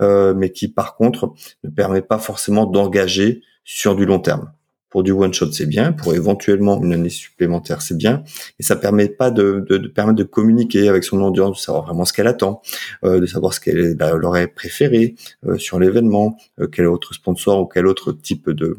euh, 0.02 0.34
mais 0.34 0.52
qui 0.52 0.68
par 0.68 0.96
contre 0.96 1.34
ne 1.64 1.70
permet 1.70 2.02
pas 2.02 2.20
forcément 2.20 2.66
d'engager 2.66 3.42
sur 3.64 3.96
du 3.96 4.06
long 4.06 4.20
terme. 4.20 4.52
Pour 4.92 5.04
du 5.04 5.12
one 5.12 5.34
shot, 5.34 5.52
c'est 5.54 5.66
bien. 5.66 5.94
Pour 5.94 6.14
éventuellement 6.14 6.84
une 6.84 6.92
année 6.92 7.10
supplémentaire, 7.10 7.82
c'est 7.82 7.98
bien. 7.98 8.24
Mais 8.60 8.66
ça 8.66 8.76
permet 8.76 9.08
pas 9.08 9.32
de, 9.32 9.66
de, 9.68 9.78
de, 9.78 9.88
permettre 9.88 10.18
de 10.18 10.24
communiquer 10.24 10.90
avec 10.90 11.06
son 11.06 11.22
audience, 11.22 11.58
de 11.58 11.62
savoir 11.62 11.86
vraiment 11.86 12.04
ce 12.04 12.12
qu'elle 12.12 12.28
attend, 12.28 12.62
euh, 13.06 13.22
de 13.22 13.26
savoir 13.26 13.54
ce 13.54 13.62
qu'elle 13.62 13.98
aurait 14.24 14.48
préféré 14.48 15.16
euh, 15.48 15.58
sur 15.58 15.80
l'événement, 15.80 16.38
euh, 16.60 16.68
quel 16.68 16.88
autre 16.88 17.14
sponsor 17.14 17.62
ou 17.62 17.66
quel 17.66 17.88
autre 17.88 18.12
type 18.12 18.50
de 18.50 18.78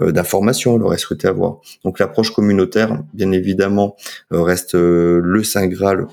euh, 0.00 0.10
d'information 0.10 0.76
elle 0.76 0.82
aurait 0.82 0.98
souhaité 0.98 1.28
avoir. 1.28 1.58
Donc 1.84 2.00
l'approche 2.00 2.32
communautaire, 2.32 3.00
bien 3.14 3.30
évidemment, 3.30 3.96
reste 4.30 4.74
le 4.74 5.42
saint 5.44 5.68
graal 5.68 6.06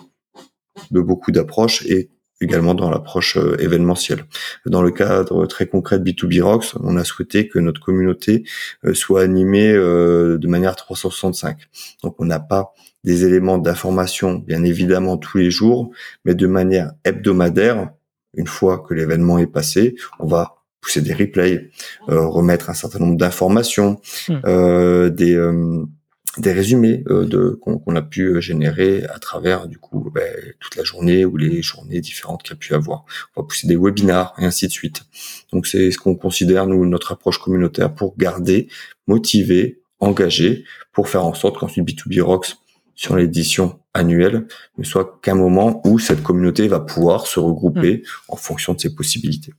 de 0.91 1.01
beaucoup 1.01 1.31
d'approches 1.31 1.85
et 1.87 2.09
également 2.41 2.73
dans 2.73 2.89
l'approche 2.89 3.37
euh, 3.37 3.57
événementielle. 3.59 4.25
Dans 4.65 4.81
le 4.81 4.91
cadre 4.91 5.45
très 5.45 5.67
concret 5.67 5.99
de 5.99 6.09
B2B 6.09 6.41
Rocks, 6.41 6.73
on 6.79 6.97
a 6.97 7.03
souhaité 7.03 7.47
que 7.47 7.59
notre 7.59 7.81
communauté 7.81 8.43
euh, 8.85 8.93
soit 8.93 9.21
animée 9.21 9.71
euh, 9.71 10.37
de 10.37 10.47
manière 10.47 10.75
365. 10.75 11.57
Donc 12.03 12.15
on 12.19 12.25
n'a 12.25 12.39
pas 12.39 12.73
des 13.03 13.25
éléments 13.25 13.57
d'information, 13.57 14.35
bien 14.35 14.63
évidemment, 14.63 15.17
tous 15.17 15.37
les 15.37 15.51
jours, 15.51 15.91
mais 16.25 16.35
de 16.35 16.47
manière 16.47 16.91
hebdomadaire, 17.05 17.89
une 18.35 18.47
fois 18.47 18.79
que 18.79 18.93
l'événement 18.93 19.39
est 19.39 19.47
passé, 19.47 19.95
on 20.19 20.27
va 20.27 20.55
pousser 20.81 21.01
des 21.01 21.13
replays, 21.13 21.71
remettre 22.07 22.69
un 22.69 22.73
certain 22.73 22.99
nombre 22.99 23.17
d'informations, 23.17 23.99
mmh. 24.29 25.09
des 25.09 25.35
des 26.37 26.51
résumés 26.51 27.03
euh, 27.09 27.25
de 27.25 27.59
qu'on 27.61 27.95
a 27.95 28.01
pu 28.01 28.25
euh, 28.25 28.41
générer 28.41 29.03
à 29.05 29.19
travers 29.19 29.67
du 29.67 29.77
coup 29.77 30.11
ben, 30.13 30.31
toute 30.59 30.75
la 30.75 30.83
journée 30.83 31.25
ou 31.25 31.37
les 31.37 31.61
journées 31.61 32.01
différentes 32.01 32.43
qu'il 32.43 32.51
y 32.51 32.53
a 32.53 32.57
pu 32.57 32.73
avoir. 32.75 33.05
On 33.35 33.41
va 33.41 33.47
pousser 33.47 33.67
des 33.67 33.75
webinars 33.75 34.33
et 34.37 34.45
ainsi 34.45 34.67
de 34.67 34.71
suite. 34.71 35.03
Donc 35.51 35.65
c'est 35.65 35.91
ce 35.91 35.97
qu'on 35.97 36.15
considère 36.15 36.67
nous 36.67 36.85
notre 36.85 37.11
approche 37.11 37.39
communautaire 37.39 37.93
pour 37.93 38.15
garder, 38.17 38.67
motiver, 39.07 39.81
engager, 39.99 40.65
pour 40.93 41.09
faire 41.09 41.25
en 41.25 41.33
sorte 41.33 41.57
qu'ensuite 41.57 41.87
B2B 41.87 42.21
Rocks 42.21 42.55
sur 42.95 43.15
l'édition 43.15 43.79
annuelle 43.93 44.45
ne 44.77 44.83
soit 44.83 45.19
qu'un 45.23 45.35
moment 45.35 45.81
où 45.85 45.99
cette 45.99 46.21
communauté 46.21 46.67
va 46.67 46.79
pouvoir 46.79 47.27
se 47.27 47.39
regrouper 47.39 48.03
mmh. 48.03 48.31
en 48.33 48.35
fonction 48.35 48.73
de 48.73 48.79
ses 48.79 48.93
possibilités. 48.93 49.53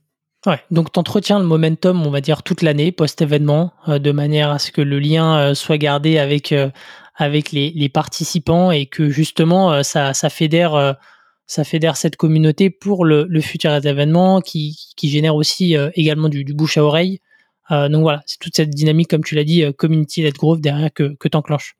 Ouais, 0.47 0.59
donc 0.71 0.91
tu 0.91 0.99
entretiens 0.99 1.37
le 1.37 1.45
momentum, 1.45 2.05
on 2.05 2.09
va 2.09 2.19
dire, 2.19 2.41
toute 2.41 2.63
l'année 2.63 2.91
post-événement, 2.91 3.73
euh, 3.87 3.99
de 3.99 4.11
manière 4.11 4.49
à 4.49 4.57
ce 4.57 4.71
que 4.71 4.81
le 4.81 4.97
lien 4.99 5.37
euh, 5.37 5.53
soit 5.53 5.77
gardé 5.77 6.17
avec, 6.17 6.51
euh, 6.51 6.71
avec 7.15 7.51
les, 7.51 7.89
participants 7.89 8.71
et 8.71 8.87
que 8.87 9.09
justement 9.11 9.83
ça, 9.83 10.15
ça, 10.15 10.29
fédère, 10.31 10.97
ça 11.45 11.63
fédère 11.63 11.95
cette 11.95 12.15
communauté 12.15 12.71
pour 12.71 13.05
le, 13.05 13.41
futur 13.41 13.71
événement 13.85 14.41
qui, 14.41 14.75
qui 14.95 15.09
génère 15.09 15.35
aussi 15.35 15.75
également 15.93 16.29
du, 16.29 16.43
du, 16.43 16.55
bouche 16.55 16.77
à 16.77 16.83
oreille. 16.83 17.19
donc 17.69 18.01
voilà, 18.01 18.23
c'est 18.25 18.39
toute 18.39 18.55
cette 18.55 18.71
dynamique, 18.71 19.09
comme 19.09 19.23
tu 19.23 19.35
l'as 19.35 19.43
dit, 19.43 19.63
community-led 19.77 20.33
growth 20.35 20.61
derrière 20.61 20.91
que, 20.91 21.15
que 21.19 21.27
tu. 21.27 21.75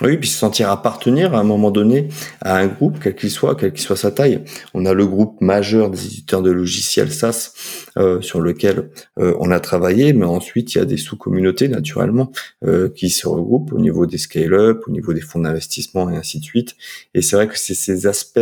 Oui, 0.00 0.16
puis 0.16 0.28
se 0.28 0.38
sentir 0.38 0.70
appartenir 0.70 1.34
à 1.34 1.40
un 1.40 1.42
moment 1.42 1.72
donné 1.72 2.08
à 2.40 2.58
un 2.58 2.68
groupe, 2.68 2.98
quel 3.02 3.16
qu'il 3.16 3.32
soit, 3.32 3.56
quelle 3.56 3.72
qu'il 3.72 3.82
soit 3.82 3.96
sa 3.96 4.12
taille. 4.12 4.44
On 4.72 4.86
a 4.86 4.94
le 4.94 5.04
groupe 5.04 5.40
majeur 5.40 5.90
des 5.90 6.06
éditeurs 6.06 6.40
de 6.40 6.52
logiciels 6.52 7.10
SaaS 7.10 7.52
euh, 7.96 8.20
sur 8.20 8.40
lequel 8.40 8.90
euh, 9.18 9.34
on 9.40 9.50
a 9.50 9.58
travaillé, 9.58 10.12
mais 10.12 10.24
ensuite 10.24 10.72
il 10.72 10.78
y 10.78 10.80
a 10.80 10.84
des 10.84 10.98
sous-communautés 10.98 11.66
naturellement 11.66 12.30
euh, 12.64 12.88
qui 12.88 13.10
se 13.10 13.26
regroupent 13.26 13.72
au 13.72 13.80
niveau 13.80 14.06
des 14.06 14.18
scale-up, 14.18 14.84
au 14.86 14.92
niveau 14.92 15.12
des 15.12 15.20
fonds 15.20 15.40
d'investissement 15.40 16.08
et 16.10 16.16
ainsi 16.16 16.38
de 16.38 16.44
suite. 16.44 16.76
Et 17.14 17.22
c'est 17.22 17.34
vrai 17.34 17.48
que 17.48 17.58
c'est 17.58 17.74
ces 17.74 18.06
aspects 18.06 18.38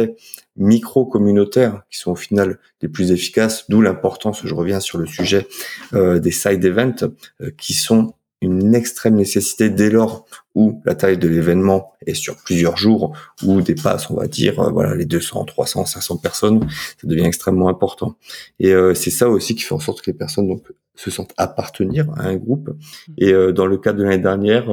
micro-communautaires 0.58 1.84
qui 1.90 1.98
sont 1.98 2.12
au 2.12 2.16
final 2.16 2.58
les 2.82 2.88
plus 2.88 3.12
efficaces, 3.12 3.64
d'où 3.70 3.80
l'importance, 3.80 4.42
je 4.44 4.54
reviens 4.54 4.80
sur 4.80 4.98
le 4.98 5.06
sujet 5.06 5.46
des 5.92 6.30
side 6.30 6.64
events, 6.64 7.10
qui 7.58 7.74
sont 7.74 8.14
une 8.40 8.74
extrême 8.74 9.16
nécessité 9.16 9.70
dès 9.70 9.90
lors 9.90 10.26
où 10.56 10.82
la 10.84 10.96
taille 10.96 11.18
de 11.18 11.28
l'événement 11.28 11.92
est 12.04 12.14
sur 12.14 12.36
plusieurs 12.36 12.76
jours, 12.76 13.16
ou 13.44 13.60
dépasse, 13.60 14.10
on 14.10 14.16
va 14.16 14.26
dire, 14.26 14.58
euh, 14.58 14.70
voilà, 14.70 14.96
les 14.96 15.04
200, 15.04 15.44
300, 15.44 15.84
500 15.84 16.16
personnes, 16.16 16.66
ça 16.68 17.06
devient 17.06 17.26
extrêmement 17.26 17.68
important. 17.68 18.16
Et 18.58 18.72
euh, 18.72 18.94
c'est 18.94 19.10
ça 19.10 19.28
aussi 19.28 19.54
qui 19.54 19.62
fait 19.62 19.74
en 19.74 19.78
sorte 19.78 20.00
que 20.00 20.10
les 20.10 20.16
personnes 20.16 20.48
donc 20.48 20.64
se 20.96 21.10
sentent 21.10 21.34
appartenir 21.36 22.10
à 22.16 22.22
un 22.22 22.36
groupe. 22.36 22.70
Et 23.18 23.32
euh, 23.32 23.52
dans 23.52 23.66
le 23.66 23.76
cas 23.76 23.92
de 23.92 24.02
l'année 24.02 24.18
dernière, 24.18 24.68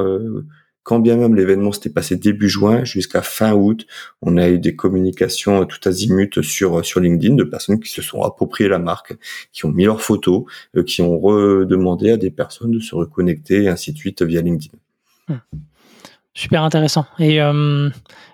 quand 0.84 1.00
bien 1.00 1.15
même 1.15 1.36
l'événement 1.36 1.72
s'était 1.72 1.89
passé 1.89 2.17
début 2.17 2.50
juin 2.50 2.84
jusqu'à 2.84 3.22
fin 3.22 3.54
août, 3.54 3.86
on 4.22 4.38
a 4.38 4.50
eu 4.50 4.60
des 4.60 4.76
communications 4.76 5.65
tout 5.65 5.80
azimut 5.88 6.41
sur 6.41 6.86
sur 6.86 7.00
LinkedIn 7.00 7.36
de 7.36 7.43
personnes 7.43 7.80
qui 7.80 7.89
se 7.89 8.02
sont 8.02 8.22
appropriées 8.22 8.69
la 8.69 8.80
marque, 8.80 9.15
qui 9.52 9.65
ont 9.65 9.72
mis 9.72 9.86
leurs 9.86 10.02
photos, 10.02 10.43
euh, 10.76 10.84
qui 10.84 11.02
ont 11.02 11.17
redemandé 11.19 12.12
à 12.12 12.17
des 12.17 12.32
personnes 12.32 12.72
de 12.72 12.80
se 12.80 12.96
reconnecter 12.96 13.63
et 13.63 13.69
ainsi 13.69 13.93
de 13.93 13.98
suite 13.98 14.22
via 14.22 14.41
LinkedIn. 14.41 14.78
Hmm. 15.30 15.38
Super 16.36 16.63
intéressant. 16.63 17.06
Et 17.19 17.39
euh, 17.41 17.89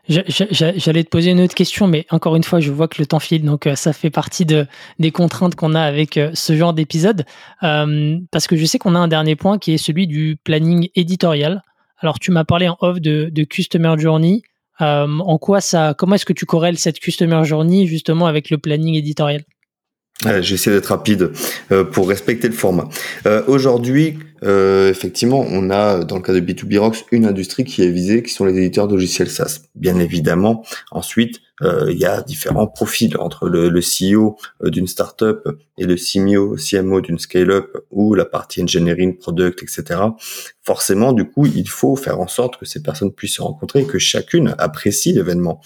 j'allais 0.08 1.04
te 1.04 1.10
poser 1.10 1.32
une 1.32 1.42
autre 1.42 1.54
question, 1.54 1.88
mais 1.88 2.06
encore 2.12 2.38
une 2.38 2.44
fois, 2.44 2.62
je 2.62 2.72
vois 2.72 2.88
que 2.88 3.02
le 3.02 3.06
temps 3.06 3.20
file, 3.20 3.44
donc 3.44 3.68
euh, 3.68 3.76
ça 3.76 3.92
fait 3.92 4.10
partie 4.10 4.46
de, 4.46 4.68
des 5.00 5.12
contraintes 5.12 5.56
qu'on 5.56 5.76
a 5.76 5.82
avec 5.82 6.18
ce 6.34 6.56
genre 6.56 6.74
d'épisode. 6.74 7.26
parce 7.62 8.48
que 8.48 8.56
je 8.56 8.66
sais 8.66 8.80
qu'on 8.80 8.96
a 8.96 9.00
un 9.00 9.10
dernier 9.10 9.36
point 9.36 9.58
qui 9.58 9.74
est 9.74 9.78
celui 9.78 10.08
du 10.08 10.38
planning 10.44 10.90
éditorial. 10.96 11.62
Alors, 12.02 12.20
tu 12.20 12.32
m'as 12.32 12.46
parlé 12.46 12.70
en 12.70 12.78
off 12.80 13.00
de, 13.02 13.44
Customer 13.44 13.96
Journey. 13.98 14.42
Euh, 14.82 15.20
en 15.20 15.38
quoi 15.38 15.60
ça, 15.60 15.94
comment 15.94 16.16
est-ce 16.16 16.26
que 16.26 16.34
tu 16.34 16.46
corrèles 16.46 16.78
cette 16.78 17.00
Customer 17.00 17.44
Journey 17.44 17.86
justement 17.86 18.28
avec 18.28 18.50
le 18.50 18.58
planning 18.58 18.96
éditorial? 18.96 19.44
J'essaie 20.42 20.72
d'être 20.72 20.88
rapide 20.88 21.32
euh, 21.72 21.86
pour 21.86 22.10
respecter 22.10 22.50
le 22.50 22.54
format. 22.54 22.90
Euh, 23.26 23.42
aujourd'hui, 23.48 24.20
euh, 24.44 24.90
effectivement, 24.90 25.46
on 25.50 25.70
a 25.70 26.04
dans 26.04 26.18
le 26.18 26.22
cas 26.22 26.34
de 26.34 26.42
B2B 26.42 26.78
Rocks 26.78 27.06
une 27.14 27.26
industrie 27.26 27.64
qui 27.64 27.84
est 27.84 27.90
visée, 27.90 28.22
qui 28.22 28.34
sont 28.34 28.44
les 28.44 28.58
éditeurs 28.58 28.90
de 28.90 28.96
logiciels 28.96 29.30
SaaS. 29.30 29.62
Bien 29.76 29.98
évidemment, 29.98 30.66
ensuite, 30.92 31.40
il 31.62 31.98
y 31.98 32.06
a 32.06 32.22
différents 32.22 32.68
profils 32.68 33.18
entre 33.18 33.50
le, 33.50 33.68
le 33.68 33.82
CEO 33.82 34.38
d'une 34.64 34.88
startup 34.88 35.46
et 35.78 35.84
le 35.84 35.98
CMO, 35.98 36.56
CMO 36.56 37.02
d'une 37.02 37.20
scale-up 37.20 37.76
ou 37.92 38.14
la 38.14 38.24
partie 38.24 38.64
engineering, 38.64 39.18
product, 39.18 39.62
etc. 39.62 40.00
Forcément, 40.64 41.12
du 41.12 41.26
coup, 41.26 41.46
il 41.48 41.68
faut 41.68 41.98
faire 41.98 42.22
en 42.22 42.30
sorte 42.30 42.58
que 42.58 42.66
ces 42.66 42.82
personnes 42.82 43.12
puissent 43.12 43.36
se 43.36 43.42
rencontrer 43.42 43.82
et 43.82 43.86
que 43.86 44.00
chacune 44.00 44.56
apprécie 44.58 45.12
l'événement. 45.12 45.60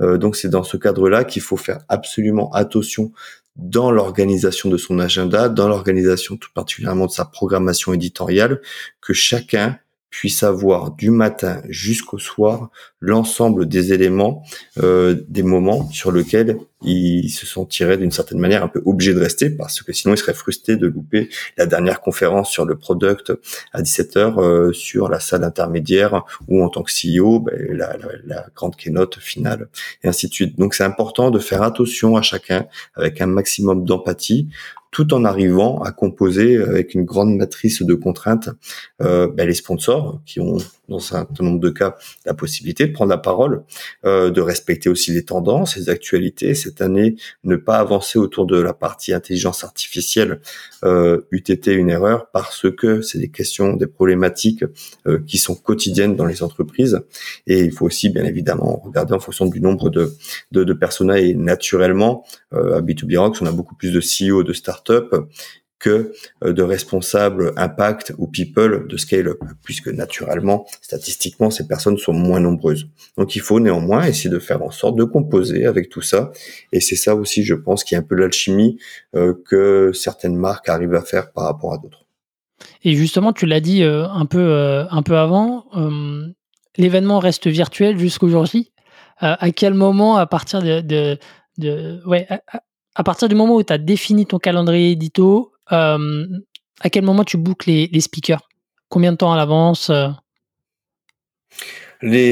donc, 0.00 0.36
c'est 0.36 0.48
dans 0.48 0.64
ce 0.64 0.78
cadre-là 0.78 1.24
qu'il 1.24 1.42
faut 1.42 1.58
faire 1.58 1.80
absolument 1.90 2.50
attention 2.52 3.12
dans 3.56 3.90
l'organisation 3.90 4.68
de 4.68 4.76
son 4.76 4.98
agenda, 4.98 5.48
dans 5.48 5.68
l'organisation 5.68 6.36
tout 6.36 6.50
particulièrement 6.52 7.06
de 7.06 7.12
sa 7.12 7.24
programmation 7.24 7.92
éditoriale, 7.92 8.60
que 9.00 9.12
chacun 9.12 9.78
puisse 10.10 10.42
avoir 10.42 10.92
du 10.92 11.10
matin 11.10 11.60
jusqu'au 11.68 12.18
soir 12.18 12.70
l'ensemble 13.04 13.66
des 13.66 13.92
éléments, 13.92 14.42
euh, 14.82 15.14
des 15.28 15.42
moments 15.42 15.88
sur 15.90 16.10
lesquels 16.10 16.56
ils 16.82 17.30
se 17.30 17.46
sentiraient 17.46 17.96
d'une 17.96 18.10
certaine 18.10 18.38
manière 18.38 18.62
un 18.62 18.68
peu 18.68 18.82
obligés 18.84 19.14
de 19.14 19.20
rester 19.20 19.50
parce 19.50 19.82
que 19.82 19.92
sinon 19.92 20.14
ils 20.14 20.18
seraient 20.18 20.34
frustrés 20.34 20.76
de 20.76 20.86
louper 20.86 21.28
la 21.56 21.66
dernière 21.66 22.00
conférence 22.00 22.50
sur 22.50 22.64
le 22.64 22.76
product 22.76 23.32
à 23.72 23.82
17h 23.82 24.40
euh, 24.40 24.72
sur 24.72 25.08
la 25.08 25.20
salle 25.20 25.44
intermédiaire 25.44 26.24
ou 26.48 26.62
en 26.62 26.68
tant 26.68 26.82
que 26.82 26.90
CEO 26.92 27.40
ben, 27.40 27.54
la, 27.72 28.46
grande 28.54 28.76
keynote 28.76 29.18
finale 29.18 29.68
et 30.02 30.08
ainsi 30.08 30.28
de 30.28 30.34
suite. 30.34 30.58
Donc 30.58 30.74
c'est 30.74 30.84
important 30.84 31.30
de 31.30 31.38
faire 31.38 31.62
attention 31.62 32.16
à 32.16 32.22
chacun 32.22 32.66
avec 32.94 33.20
un 33.20 33.26
maximum 33.26 33.84
d'empathie 33.84 34.48
tout 34.94 35.12
en 35.12 35.24
arrivant 35.24 35.82
à 35.82 35.90
composer 35.90 36.56
avec 36.56 36.94
une 36.94 37.04
grande 37.04 37.34
matrice 37.34 37.82
de 37.82 37.94
contraintes 37.94 38.50
euh, 39.02 39.26
ben, 39.26 39.48
les 39.48 39.54
sponsors 39.54 40.20
qui 40.24 40.38
ont 40.38 40.56
dans 40.88 40.98
un 40.98 41.00
certain 41.00 41.44
nombre 41.44 41.60
de 41.60 41.70
cas 41.70 41.96
la 42.26 42.34
possibilité 42.34 42.86
de 42.86 42.92
prendre 42.92 43.10
la 43.10 43.18
parole, 43.18 43.62
euh, 44.04 44.30
de 44.30 44.40
respecter 44.40 44.88
aussi 44.88 45.12
les 45.12 45.24
tendances, 45.24 45.76
les 45.76 45.88
actualités. 45.88 46.54
Cette 46.54 46.80
année, 46.80 47.16
ne 47.44 47.56
pas 47.56 47.78
avancer 47.78 48.18
autour 48.18 48.46
de 48.46 48.58
la 48.60 48.72
partie 48.74 49.12
intelligence 49.12 49.64
artificielle 49.64 50.40
euh, 50.84 51.22
eût 51.30 51.38
été 51.48 51.72
une 51.72 51.90
erreur 51.90 52.30
parce 52.32 52.66
que 52.70 53.02
c'est 53.02 53.18
des 53.18 53.30
questions, 53.30 53.74
des 53.74 53.86
problématiques 53.86 54.64
euh, 55.06 55.20
qui 55.26 55.38
sont 55.38 55.54
quotidiennes 55.54 56.16
dans 56.16 56.26
les 56.26 56.42
entreprises. 56.42 57.00
Et 57.46 57.60
il 57.60 57.72
faut 57.72 57.86
aussi, 57.86 58.10
bien 58.10 58.24
évidemment, 58.24 58.80
regarder 58.84 59.14
en 59.14 59.20
fonction 59.20 59.46
du 59.46 59.60
nombre 59.60 59.90
de, 59.90 60.12
de, 60.52 60.64
de 60.64 60.72
personas 60.72 61.18
et 61.18 61.34
naturellement, 61.34 62.24
euh, 62.52 62.78
à 62.78 62.80
B2B 62.80 63.18
Rocks, 63.18 63.38
on 63.40 63.46
a 63.46 63.52
beaucoup 63.52 63.74
plus 63.74 63.92
de 63.92 64.00
CEO 64.00 64.42
de 64.42 64.52
start-up 64.52 65.14
que 65.84 66.12
euh, 66.42 66.54
de 66.54 66.62
responsables 66.62 67.52
impact 67.56 68.14
ou 68.16 68.26
people 68.26 68.88
de 68.88 68.96
scale-up, 68.96 69.38
puisque 69.62 69.88
naturellement, 69.88 70.66
statistiquement, 70.80 71.50
ces 71.50 71.66
personnes 71.66 71.98
sont 71.98 72.14
moins 72.14 72.40
nombreuses. 72.40 72.88
Donc 73.18 73.36
il 73.36 73.42
faut 73.42 73.60
néanmoins 73.60 74.06
essayer 74.06 74.30
de 74.30 74.38
faire 74.38 74.62
en 74.62 74.70
sorte 74.70 74.96
de 74.96 75.04
composer 75.04 75.66
avec 75.66 75.90
tout 75.90 76.00
ça, 76.00 76.32
et 76.72 76.80
c'est 76.80 76.96
ça 76.96 77.14
aussi, 77.14 77.44
je 77.44 77.54
pense, 77.54 77.84
qui 77.84 77.94
est 77.94 77.98
un 77.98 78.02
peu 78.02 78.14
l'alchimie 78.14 78.78
euh, 79.14 79.34
que 79.46 79.92
certaines 79.92 80.36
marques 80.36 80.70
arrivent 80.70 80.94
à 80.94 81.02
faire 81.02 81.32
par 81.32 81.44
rapport 81.44 81.74
à 81.74 81.78
d'autres. 81.78 82.06
Et 82.82 82.94
justement, 82.94 83.34
tu 83.34 83.44
l'as 83.44 83.60
dit 83.60 83.82
euh, 83.82 84.08
un 84.08 84.24
peu 84.24 84.86
un 84.90 85.02
peu 85.02 85.18
avant, 85.18 85.66
l'événement 86.78 87.18
reste 87.18 87.46
virtuel 87.46 87.98
jusqu'au 87.98 88.28
jour 88.28 88.46
J. 88.46 88.72
à 89.18 89.50
quel 89.50 89.74
moment, 89.74 90.16
à 90.16 90.26
partir 90.26 90.62
de, 90.62 91.18
de, 91.58 92.00
ouais, 92.06 92.26
à, 92.94 93.04
partir 93.04 93.28
du 93.28 93.34
moment 93.34 93.56
où 93.56 93.62
tu 93.62 93.72
as 93.72 93.78
défini 93.78 94.24
ton 94.24 94.38
calendrier 94.38 94.92
édito, 94.92 95.53
euh, 95.72 96.26
à 96.80 96.90
quel 96.90 97.04
moment 97.04 97.24
tu 97.24 97.36
bookes 97.36 97.66
les, 97.66 98.00
speakers? 98.00 98.42
Combien 98.88 99.12
de 99.12 99.16
temps 99.16 99.32
à 99.32 99.36
l'avance 99.36 99.90
euh? 99.90 100.08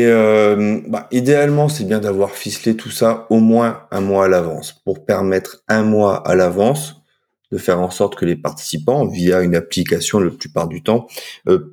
euh, 0.04 0.80
bah, 0.86 1.08
idéalement, 1.12 1.68
c'est 1.68 1.84
bien 1.84 1.98
d'avoir 1.98 2.32
ficelé 2.32 2.76
tout 2.76 2.90
ça 2.90 3.26
au 3.30 3.40
moins 3.40 3.86
un 3.90 4.00
mois 4.00 4.26
à 4.26 4.28
l'avance 4.28 4.72
pour 4.84 5.06
permettre 5.06 5.62
un 5.68 5.82
mois 5.82 6.26
à 6.28 6.34
l'avance 6.34 6.96
de 7.50 7.58
faire 7.58 7.80
en 7.80 7.90
sorte 7.90 8.16
que 8.16 8.24
les 8.24 8.36
participants, 8.36 9.06
via 9.06 9.42
une 9.42 9.54
application 9.54 10.18
la 10.20 10.30
plupart 10.30 10.68
du 10.68 10.82
temps, 10.82 11.06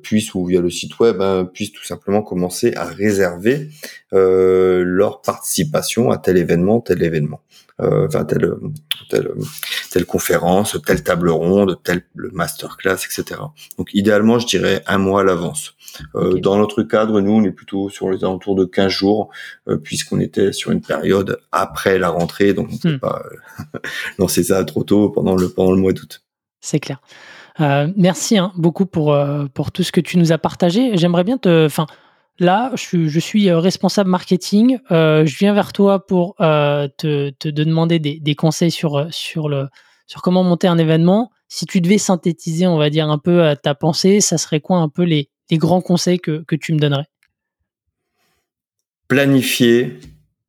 puissent 0.02 0.34
ou 0.34 0.44
via 0.44 0.60
le 0.60 0.68
site 0.68 0.98
web, 0.98 1.22
hein, 1.22 1.46
puissent 1.46 1.72
tout 1.72 1.84
simplement 1.84 2.22
commencer 2.22 2.74
à 2.76 2.84
réserver 2.84 3.70
leur 4.12 5.22
participation 5.22 6.10
à 6.10 6.18
tel 6.18 6.36
événement, 6.36 6.80
tel 6.80 7.02
événement. 7.02 7.40
Euh, 7.80 8.06
enfin 8.06 8.24
telle, 8.24 8.52
telle, 9.08 9.30
telle 9.90 10.04
conférence, 10.04 10.76
telle 10.86 11.02
table 11.02 11.30
ronde, 11.30 11.78
tel 11.82 12.02
masterclass, 12.14 13.06
etc. 13.06 13.40
Donc 13.78 13.90
idéalement, 13.94 14.38
je 14.38 14.46
dirais 14.46 14.82
un 14.86 14.98
mois 14.98 15.22
à 15.22 15.24
l'avance. 15.24 15.74
Euh, 16.14 16.38
Dans 16.40 16.56
notre 16.56 16.82
cadre, 16.82 17.20
nous, 17.20 17.32
on 17.32 17.42
est 17.44 17.52
plutôt 17.52 17.88
sur 17.88 18.10
les 18.10 18.24
alentours 18.24 18.54
de 18.54 18.64
15 18.64 18.90
jours, 18.90 19.30
euh, 19.68 19.76
puisqu'on 19.76 20.20
était 20.20 20.52
sur 20.52 20.70
une 20.70 20.80
période 20.80 21.40
après 21.52 21.98
la 21.98 22.08
rentrée, 22.08 22.52
donc 22.54 22.68
on 22.70 22.74
ne 22.74 22.78
peut 22.78 22.94
hmm. 22.94 23.00
pas 23.00 23.22
euh, 23.74 23.78
lancer 24.18 24.44
ça 24.44 24.62
trop 24.64 24.84
tôt 24.84 25.10
pendant 25.10 25.36
le, 25.36 25.48
pendant 25.48 25.72
le 25.72 25.80
mois 25.80 25.92
d'août. 25.92 26.22
C'est 26.60 26.80
clair. 26.80 27.00
Euh, 27.60 27.88
merci 27.96 28.38
hein, 28.38 28.52
beaucoup 28.56 28.86
pour, 28.86 29.16
pour 29.54 29.72
tout 29.72 29.82
ce 29.82 29.92
que 29.92 30.00
tu 30.00 30.18
nous 30.18 30.32
as 30.32 30.38
partagé. 30.38 30.96
J'aimerais 30.96 31.24
bien 31.24 31.38
te... 31.38 31.66
Enfin, 31.66 31.86
là, 32.40 32.72
je, 32.74 33.20
suis 33.20 33.48
euh, 33.48 33.58
responsable 33.58 34.10
marketing. 34.10 34.78
Euh, 34.90 35.24
je 35.24 35.36
viens 35.38 35.54
vers 35.54 35.72
toi 35.72 36.04
pour 36.04 36.34
euh, 36.40 36.88
te, 36.98 37.48
demander 37.48 37.98
des, 37.98 38.34
conseils 38.34 38.70
sur, 38.70 39.08
comment 40.22 40.42
monter 40.42 40.66
un 40.66 40.78
événement. 40.78 41.30
Si 41.48 41.66
tu 41.66 41.80
devais 41.80 41.98
synthétiser, 41.98 42.66
on 42.66 42.78
va 42.78 42.90
dire, 42.90 43.08
un 43.08 43.18
peu 43.18 43.54
ta 43.62 43.74
pensée, 43.74 44.20
ça 44.20 44.38
serait 44.38 44.60
quoi 44.60 44.78
un 44.78 44.88
peu 44.88 45.02
les, 45.02 45.28
grands 45.52 45.80
conseils 45.80 46.18
que, 46.18 46.42
que 46.44 46.56
tu 46.56 46.72
me 46.72 46.78
donnerais? 46.78 47.06
Planifier, 49.08 49.98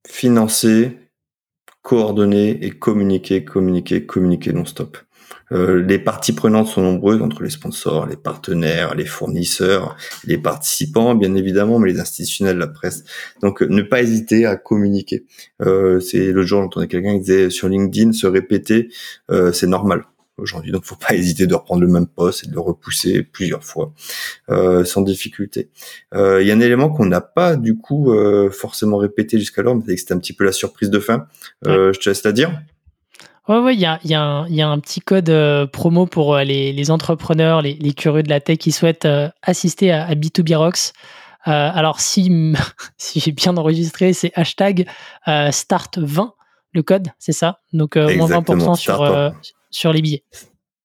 financer, 0.08 0.98
coordonner 1.82 2.64
et 2.64 2.70
communiquer, 2.70 3.44
communiquer, 3.44 4.06
communiquer 4.06 4.54
non-stop. 4.54 4.98
Euh, 5.52 5.82
les 5.82 6.00
parties 6.00 6.34
prenantes 6.34 6.68
sont 6.68 6.82
nombreuses 6.82 7.22
entre 7.22 7.44
les 7.44 7.50
sponsors, 7.50 8.06
les 8.06 8.16
partenaires, 8.16 8.96
les 8.96 9.06
fournisseurs, 9.06 9.96
les 10.26 10.38
participants, 10.38 11.16
bien 11.16 11.36
évidemment, 11.36 11.80
mais 11.80 11.92
les 11.92 12.00
institutionnels, 12.00 12.58
la 12.58 12.68
presse. 12.68 13.04
Donc, 13.42 13.62
euh, 13.62 13.68
ne 13.70 13.82
pas 13.82 14.02
hésiter 14.02 14.46
à 14.46 14.56
communiquer. 14.56 15.26
Euh, 15.62 16.00
c'est 16.00 16.32
le 16.32 16.44
jour, 16.44 16.62
j'entendais 16.62 16.88
quelqu'un 16.88 17.14
qui 17.14 17.22
disait 17.22 17.50
sur 17.50 17.68
LinkedIn, 17.70 18.14
se 18.14 18.28
répéter, 18.28 18.90
euh, 19.30 19.52
c'est 19.52 19.68
normal 19.68 20.06
aujourd'hui. 20.38 20.72
Donc, 20.72 20.86
faut 20.86 20.96
pas 20.96 21.14
hésiter 21.14 21.46
de 21.46 21.54
reprendre 21.54 21.82
le 21.82 21.88
même 21.88 22.08
poste 22.08 22.46
et 22.46 22.48
de 22.48 22.54
le 22.54 22.62
repousser 22.62 23.22
plusieurs 23.22 23.64
fois, 23.64 23.94
euh, 24.50 24.84
sans 24.86 25.02
difficulté. 25.02 25.70
Il 26.14 26.44
y 26.44 26.52
a 26.52 26.56
un 26.56 26.60
élément 26.60 26.90
qu'on 26.90 27.06
n'a 27.06 27.22
pas 27.22 27.56
du 27.56 27.78
coup 27.78 28.12
forcément 28.52 28.98
répété 28.98 29.38
jusqu'alors, 29.38 29.76
mais 29.76 29.98
c'était 29.98 30.14
un 30.14 30.20
petit 30.20 30.34
peu 30.34 30.44
la 30.44 30.52
surprise 30.52 30.90
de 30.90 31.00
fin. 31.00 31.28
Je 31.66 31.98
te 32.00 32.10
laisse 32.10 32.24
la 32.24 32.32
dire. 32.32 32.60
Ouais, 33.52 33.60
ouais, 33.60 33.74
il 33.74 33.82
y 33.82 33.86
a, 33.86 34.00
y, 34.06 34.14
a 34.14 34.46
y 34.48 34.62
a, 34.62 34.70
un 34.70 34.80
petit 34.80 35.02
code 35.02 35.30
euh, 35.30 35.68
promo 35.68 36.06
pour 36.06 36.36
euh, 36.36 36.44
les, 36.46 36.72
les, 36.72 36.90
entrepreneurs, 36.90 37.62
les, 37.62 37.74
les, 37.74 37.92
curieux 37.92 38.24
de 38.24 38.30
la 38.30 38.40
tech 38.40 38.60
qui 38.60 38.72
souhaitent 38.72 39.04
euh, 39.04 39.28
assister 39.42 39.92
à, 39.92 40.16
B2B 40.16 40.56
Rocks. 40.56 40.94
alors, 41.44 42.00
si, 42.00 42.54
si 42.98 43.20
j'ai 43.20 43.34
bien 43.34 43.58
enregistré, 43.58 44.14
c'est 44.14 44.32
hashtag 44.36 44.88
start20, 45.28 46.30
le 46.72 46.82
code, 46.82 47.10
c'est 47.20 47.34
ça? 47.34 47.60
Donc, 47.74 47.98
moins 47.98 48.30
20% 48.30 48.76
sur, 48.78 49.34
sur 49.70 49.92
les 49.92 50.02
billets. 50.02 50.24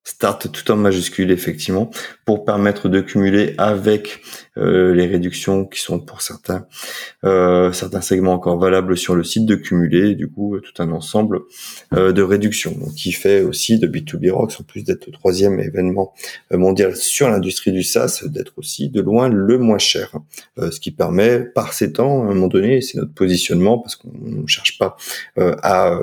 Start 0.06 0.52
tout 0.52 0.70
en 0.70 0.76
majuscule 0.76 1.32
effectivement 1.32 1.90
pour 2.24 2.44
permettre 2.44 2.88
de 2.88 3.00
cumuler 3.00 3.54
avec 3.58 4.20
euh, 4.56 4.94
les 4.94 5.06
réductions 5.06 5.64
qui 5.64 5.80
sont 5.80 5.98
pour 5.98 6.22
certains 6.22 6.68
euh, 7.24 7.72
certains 7.72 8.00
segments 8.00 8.34
encore 8.34 8.56
valables 8.56 8.96
sur 8.96 9.16
le 9.16 9.24
site 9.24 9.46
de 9.46 9.56
cumuler 9.56 10.14
du 10.14 10.30
coup 10.30 10.60
tout 10.60 10.80
un 10.80 10.92
ensemble 10.92 11.40
euh, 11.92 12.12
de 12.12 12.22
réductions. 12.22 12.70
Donc 12.70 12.94
qui 12.94 13.10
fait 13.10 13.42
aussi 13.42 13.80
de 13.80 13.88
B2B 13.88 14.30
Rocks 14.30 14.54
en 14.60 14.62
plus 14.62 14.84
d'être 14.84 15.06
le 15.06 15.12
troisième 15.12 15.58
événement 15.58 16.14
mondial 16.52 16.94
sur 16.94 17.28
l'industrie 17.28 17.72
du 17.72 17.82
SaaS 17.82 18.22
d'être 18.26 18.52
aussi 18.58 18.88
de 18.88 19.00
loin 19.00 19.28
le 19.28 19.58
moins 19.58 19.78
cher 19.78 20.12
ce 20.56 20.78
qui 20.78 20.92
permet 20.92 21.40
par 21.40 21.72
ces 21.72 21.92
temps 21.92 22.22
à 22.22 22.26
un 22.26 22.34
moment 22.34 22.46
donné 22.46 22.80
c'est 22.80 22.96
notre 22.98 23.12
positionnement 23.12 23.78
parce 23.78 23.96
qu'on 23.96 24.12
ne 24.14 24.46
cherche 24.46 24.78
pas 24.78 24.96
à, 25.36 25.98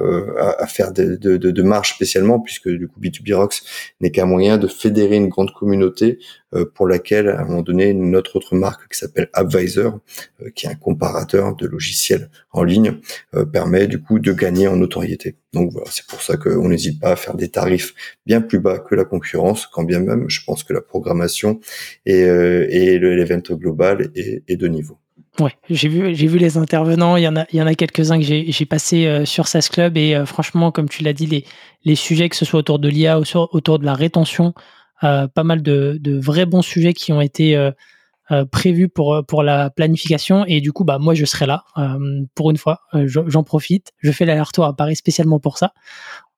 à, 0.59 0.67
faire 0.67 0.91
de, 0.91 1.15
de, 1.15 1.37
de, 1.37 1.51
de 1.51 1.63
marge 1.63 1.93
spécialement 1.93 2.41
puisque 2.41 2.67
du 2.67 2.89
coup 2.89 2.99
B2B 2.99 3.33
Rocks 3.33 3.61
n'est 4.01 4.11
qu'un 4.11 4.25
moyen 4.25 4.57
de 4.57 4.67
fédérer 4.67 5.15
une 5.15 5.29
grande 5.29 5.53
communauté 5.53 6.19
euh, 6.53 6.65
pour 6.73 6.87
laquelle, 6.87 7.29
à 7.29 7.41
un 7.41 7.45
moment 7.45 7.61
donné, 7.61 7.93
notre 7.93 8.35
autre 8.35 8.55
marque 8.55 8.91
qui 8.91 8.99
s'appelle 8.99 9.29
Advisor, 9.33 9.99
euh, 10.41 10.49
qui 10.55 10.65
est 10.65 10.69
un 10.69 10.75
comparateur 10.75 11.55
de 11.55 11.67
logiciels 11.67 12.29
en 12.51 12.63
ligne, 12.63 12.99
euh, 13.35 13.45
permet 13.45 13.87
du 13.87 14.01
coup 14.01 14.19
de 14.19 14.33
gagner 14.33 14.67
en 14.67 14.75
notoriété. 14.75 15.37
Donc 15.53 15.71
voilà, 15.71 15.89
c'est 15.91 16.05
pour 16.07 16.21
ça 16.21 16.37
qu'on 16.37 16.69
n'hésite 16.69 16.99
pas 16.99 17.11
à 17.11 17.15
faire 17.15 17.35
des 17.35 17.49
tarifs 17.49 17.93
bien 18.25 18.41
plus 18.41 18.59
bas 18.59 18.79
que 18.79 18.95
la 18.95 19.05
concurrence, 19.05 19.67
quand 19.67 19.83
bien 19.83 19.99
même 19.99 20.25
je 20.29 20.41
pense 20.45 20.63
que 20.63 20.73
la 20.73 20.81
programmation 20.81 21.59
et, 22.05 22.21
et 22.21 22.99
l'événement 22.99 23.57
global 23.57 24.11
est 24.15 24.55
de 24.55 24.67
niveau. 24.67 24.97
Ouais, 25.39 25.51
j'ai 25.67 25.87
vu, 25.87 26.37
les 26.37 26.57
intervenants. 26.57 27.17
Il 27.17 27.23
y 27.23 27.27
en 27.27 27.35
a, 27.35 27.45
il 27.51 27.57
y 27.57 27.61
en 27.61 27.65
a 27.65 27.73
quelques-uns 27.73 28.19
que 28.19 28.23
j'ai, 28.23 28.51
j'ai 28.51 28.65
passé 28.65 29.07
euh, 29.07 29.25
sur 29.25 29.47
SaaS 29.47 29.67
Club 29.71 29.97
et 29.97 30.15
euh, 30.15 30.27
franchement, 30.27 30.71
comme 30.71 30.87
tu 30.87 31.01
l'as 31.03 31.13
dit, 31.13 31.45
les, 31.83 31.95
sujets 31.95 32.29
que 32.29 32.35
ce 32.35 32.45
soit 32.45 32.59
autour 32.59 32.77
de 32.77 32.87
l'IA 32.87 33.19
ou 33.19 33.23
autour 33.51 33.79
de 33.79 33.85
la 33.85 33.95
rétention, 33.95 34.53
euh, 35.03 35.27
pas 35.27 35.43
mal 35.43 35.63
de, 35.63 35.99
vrais 36.21 36.45
bons 36.45 36.61
sujets 36.61 36.93
qui 36.93 37.11
ont 37.11 37.21
été 37.21 37.71
prévus 38.51 38.89
pour 38.89 39.23
pour 39.27 39.43
la 39.43 39.69
planification 39.69 40.45
et 40.47 40.59
du 40.61 40.71
coup, 40.71 40.85
bah 40.85 40.97
moi 40.97 41.13
je 41.13 41.25
serai 41.25 41.45
là 41.45 41.65
pour 42.35 42.51
une 42.51 42.57
fois. 42.57 42.81
j'en 42.93 43.43
profite. 43.43 43.91
Je 43.99 44.11
fais 44.11 44.25
l'aller-retour 44.25 44.65
à 44.65 44.75
Paris 44.75 44.95
spécialement 44.95 45.39
pour 45.39 45.57
ça. 45.57 45.73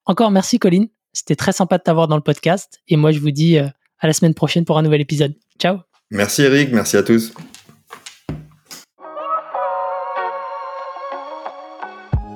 Encore 0.06 0.32
merci 0.32 0.58
Colline. 0.58 0.88
C'était 1.14 1.36
très 1.36 1.52
sympa 1.54 1.78
de 1.78 1.84
t'avoir 1.84 2.08
dans 2.08 2.18
le 2.18 2.24
podcast 2.24 2.80
et 2.88 2.98
moi 2.98 3.12
je 3.12 3.20
vous 3.20 3.32
dis 3.32 3.58
à 3.58 4.08
la 4.08 4.14
semaine 4.14 4.34
prochaine 4.34 4.66
pour 4.66 4.78
un 4.78 4.82
nouvel 4.82 5.02
épisode. 5.02 5.36
Ciao. 5.60 5.80
Merci 6.12 6.44
Eric, 6.44 6.72
merci 6.72 6.98
à 6.98 7.04
tous. 7.04 7.34